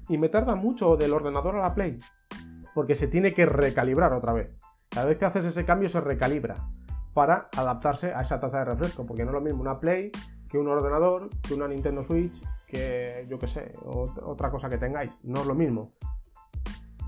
y 0.08 0.18
me 0.18 0.28
tarda 0.28 0.54
mucho 0.54 0.96
del 0.96 1.12
ordenador 1.12 1.56
a 1.56 1.62
la 1.62 1.74
Play, 1.74 1.98
porque 2.74 2.94
se 2.94 3.08
tiene 3.08 3.32
que 3.32 3.46
recalibrar 3.46 4.12
otra 4.12 4.32
vez. 4.32 4.56
Cada 4.88 5.06
vez 5.06 5.18
que 5.18 5.24
haces 5.24 5.44
ese 5.44 5.64
cambio 5.64 5.88
se 5.88 6.00
recalibra 6.00 6.56
para 7.14 7.46
adaptarse 7.56 8.12
a 8.12 8.20
esa 8.20 8.40
tasa 8.40 8.58
de 8.60 8.64
refresco, 8.66 9.06
porque 9.06 9.24
no 9.24 9.30
es 9.30 9.34
lo 9.34 9.40
mismo 9.40 9.60
una 9.60 9.80
Play 9.80 10.10
que 10.48 10.58
un 10.58 10.68
ordenador, 10.68 11.30
que 11.40 11.54
una 11.54 11.66
Nintendo 11.66 12.02
Switch, 12.02 12.44
que 12.66 13.26
yo 13.28 13.38
que 13.38 13.46
sé, 13.46 13.74
otra 13.84 14.50
cosa 14.50 14.68
que 14.68 14.78
tengáis, 14.78 15.12
no 15.22 15.40
es 15.40 15.46
lo 15.46 15.54
mismo. 15.54 15.94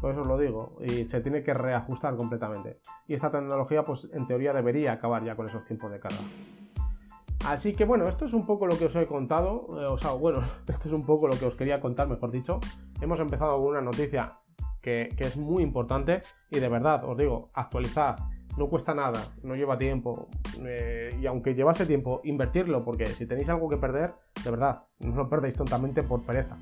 Por 0.00 0.10
eso 0.10 0.20
os 0.20 0.26
lo 0.26 0.36
digo, 0.36 0.76
y 0.80 1.04
se 1.04 1.20
tiene 1.20 1.42
que 1.42 1.54
reajustar 1.54 2.16
completamente. 2.16 2.80
Y 3.06 3.14
esta 3.14 3.30
tecnología, 3.30 3.84
pues 3.84 4.10
en 4.12 4.26
teoría 4.26 4.52
debería 4.52 4.92
acabar 4.92 5.24
ya 5.24 5.36
con 5.36 5.46
esos 5.46 5.64
tiempos 5.64 5.90
de 5.90 6.00
carga. 6.00 6.18
Así 7.46 7.74
que 7.74 7.84
bueno, 7.84 8.08
esto 8.08 8.24
es 8.24 8.34
un 8.34 8.44
poco 8.44 8.66
lo 8.66 8.76
que 8.76 8.86
os 8.86 8.96
he 8.96 9.06
contado, 9.06 9.68
eh, 9.80 9.86
o 9.86 9.96
sea, 9.96 10.10
bueno, 10.10 10.40
esto 10.66 10.88
es 10.88 10.92
un 10.92 11.06
poco 11.06 11.28
lo 11.28 11.38
que 11.38 11.46
os 11.46 11.54
quería 11.54 11.80
contar, 11.80 12.08
mejor 12.08 12.32
dicho. 12.32 12.58
Hemos 13.00 13.20
empezado 13.20 13.56
con 13.60 13.68
una 13.68 13.80
noticia 13.80 14.40
que, 14.82 15.14
es 15.16 15.36
muy 15.36 15.62
importante 15.62 16.22
y 16.50 16.58
de 16.58 16.68
verdad, 16.68 17.04
os 17.04 17.16
digo, 17.16 17.50
actualizar, 17.54 18.16
no 18.58 18.68
cuesta 18.68 18.94
nada, 18.94 19.32
no 19.44 19.54
lleva 19.54 19.78
tiempo 19.78 20.28
eh, 20.60 21.16
y 21.20 21.26
aunque 21.26 21.54
llevase 21.54 21.86
tiempo, 21.86 22.20
invertirlo 22.24 22.84
porque 22.84 23.06
si 23.06 23.26
tenéis 23.26 23.48
algo 23.48 23.68
que 23.68 23.76
perder, 23.76 24.14
de 24.42 24.50
verdad, 24.50 24.82
no 24.98 25.14
lo 25.14 25.28
perdéis 25.28 25.54
tontamente 25.54 26.02
por 26.02 26.24
pereza. 26.24 26.56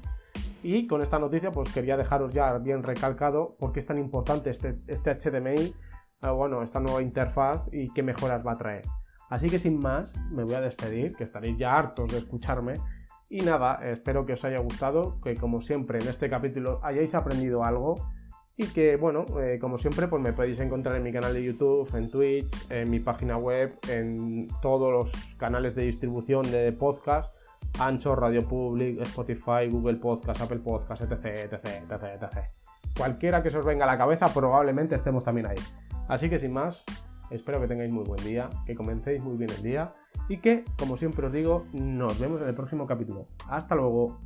Y 0.63 0.87
con 0.87 1.01
esta 1.01 1.19
noticia 1.19 1.51
pues 1.51 1.73
quería 1.73 1.97
dejaros 1.97 2.35
ya 2.35 2.59
bien 2.59 2.83
recalcado 2.83 3.57
por 3.59 3.73
qué 3.73 3.79
es 3.79 3.87
tan 3.87 3.97
importante 3.97 4.51
este, 4.51 4.77
este 4.87 5.17
HDMI, 5.17 5.75
eh, 6.21 6.29
bueno, 6.29 6.63
esta 6.63 6.79
nueva 6.79 7.01
interfaz 7.01 7.69
y 7.73 7.91
qué 7.95 8.03
mejoras 8.03 8.47
va 8.47 8.53
a 8.53 8.59
traer. 8.59 8.83
Así 9.31 9.49
que 9.49 9.59
sin 9.59 9.79
más, 9.79 10.17
me 10.31 10.45
voy 10.45 10.55
a 10.55 10.61
despedir, 10.61 11.15
que 11.15 11.25
estaréis 11.25 11.57
ya 11.57 11.77
hartos 11.77 12.11
de 12.13 12.19
escucharme. 12.19 12.77
Y 13.29 13.41
nada, 13.41 13.81
espero 13.83 14.27
que 14.27 14.35
os 14.35 14.45
haya 14.45 14.59
gustado, 14.59 15.19
que 15.21 15.35
como 15.37 15.61
siempre 15.61 15.99
en 15.99 16.09
este 16.09 16.29
capítulo 16.29 16.81
hayáis 16.83 17.15
aprendido 17.15 17.65
algo 17.65 17.97
y 18.57 18.69
que, 18.69 18.97
bueno, 18.97 19.25
eh, 19.41 19.59
como 19.61 19.79
siempre, 19.79 20.07
pues 20.07 20.23
me 20.23 20.33
podéis 20.33 20.61
encontrar 20.61 20.97
en 20.97 21.03
mi 21.03 21.13
canal 21.13 21.35
de 21.35 21.43
YouTube, 21.43 21.93
en 21.97 22.09
Twitch, 22.09 22.71
en 22.71 22.89
mi 22.89 23.01
página 23.01 23.37
web, 23.37 23.77
en 23.89 24.47
todos 24.63 24.93
los 24.93 25.35
canales 25.35 25.75
de 25.75 25.83
distribución 25.83 26.49
de 26.51 26.73
podcast, 26.73 27.35
Ancho, 27.81 28.15
Radio 28.15 28.47
Public, 28.47 29.01
Spotify, 29.01 29.69
Google 29.69 29.97
Podcast, 29.97 30.41
Apple 30.41 30.61
Podcast, 30.61 31.03
etc, 31.03 31.25
etc, 31.25 31.65
etc, 31.65 32.03
etc. 32.23 32.39
Cualquiera 32.97 33.43
que 33.43 33.51
se 33.51 33.59
os 33.59 33.67
venga 33.67 33.85
a 33.85 33.89
la 33.89 33.99
cabeza, 33.99 34.33
probablemente 34.33 34.95
estemos 34.95 35.25
también 35.25 35.49
ahí. 35.49 35.59
Así 36.07 36.31
que 36.31 36.39
sin 36.39 36.53
más, 36.53 36.85
Espero 37.31 37.61
que 37.61 37.69
tengáis 37.69 37.91
muy 37.91 38.05
buen 38.05 38.23
día, 38.25 38.51
que 38.67 38.75
comencéis 38.75 39.23
muy 39.23 39.37
bien 39.37 39.51
el 39.51 39.63
día 39.63 39.95
y 40.29 40.39
que, 40.39 40.65
como 40.79 40.97
siempre 40.97 41.27
os 41.27 41.33
digo, 41.33 41.67
nos 41.73 42.19
vemos 42.19 42.41
en 42.41 42.49
el 42.49 42.55
próximo 42.55 42.87
capítulo. 42.87 43.25
Hasta 43.49 43.75
luego. 43.75 44.21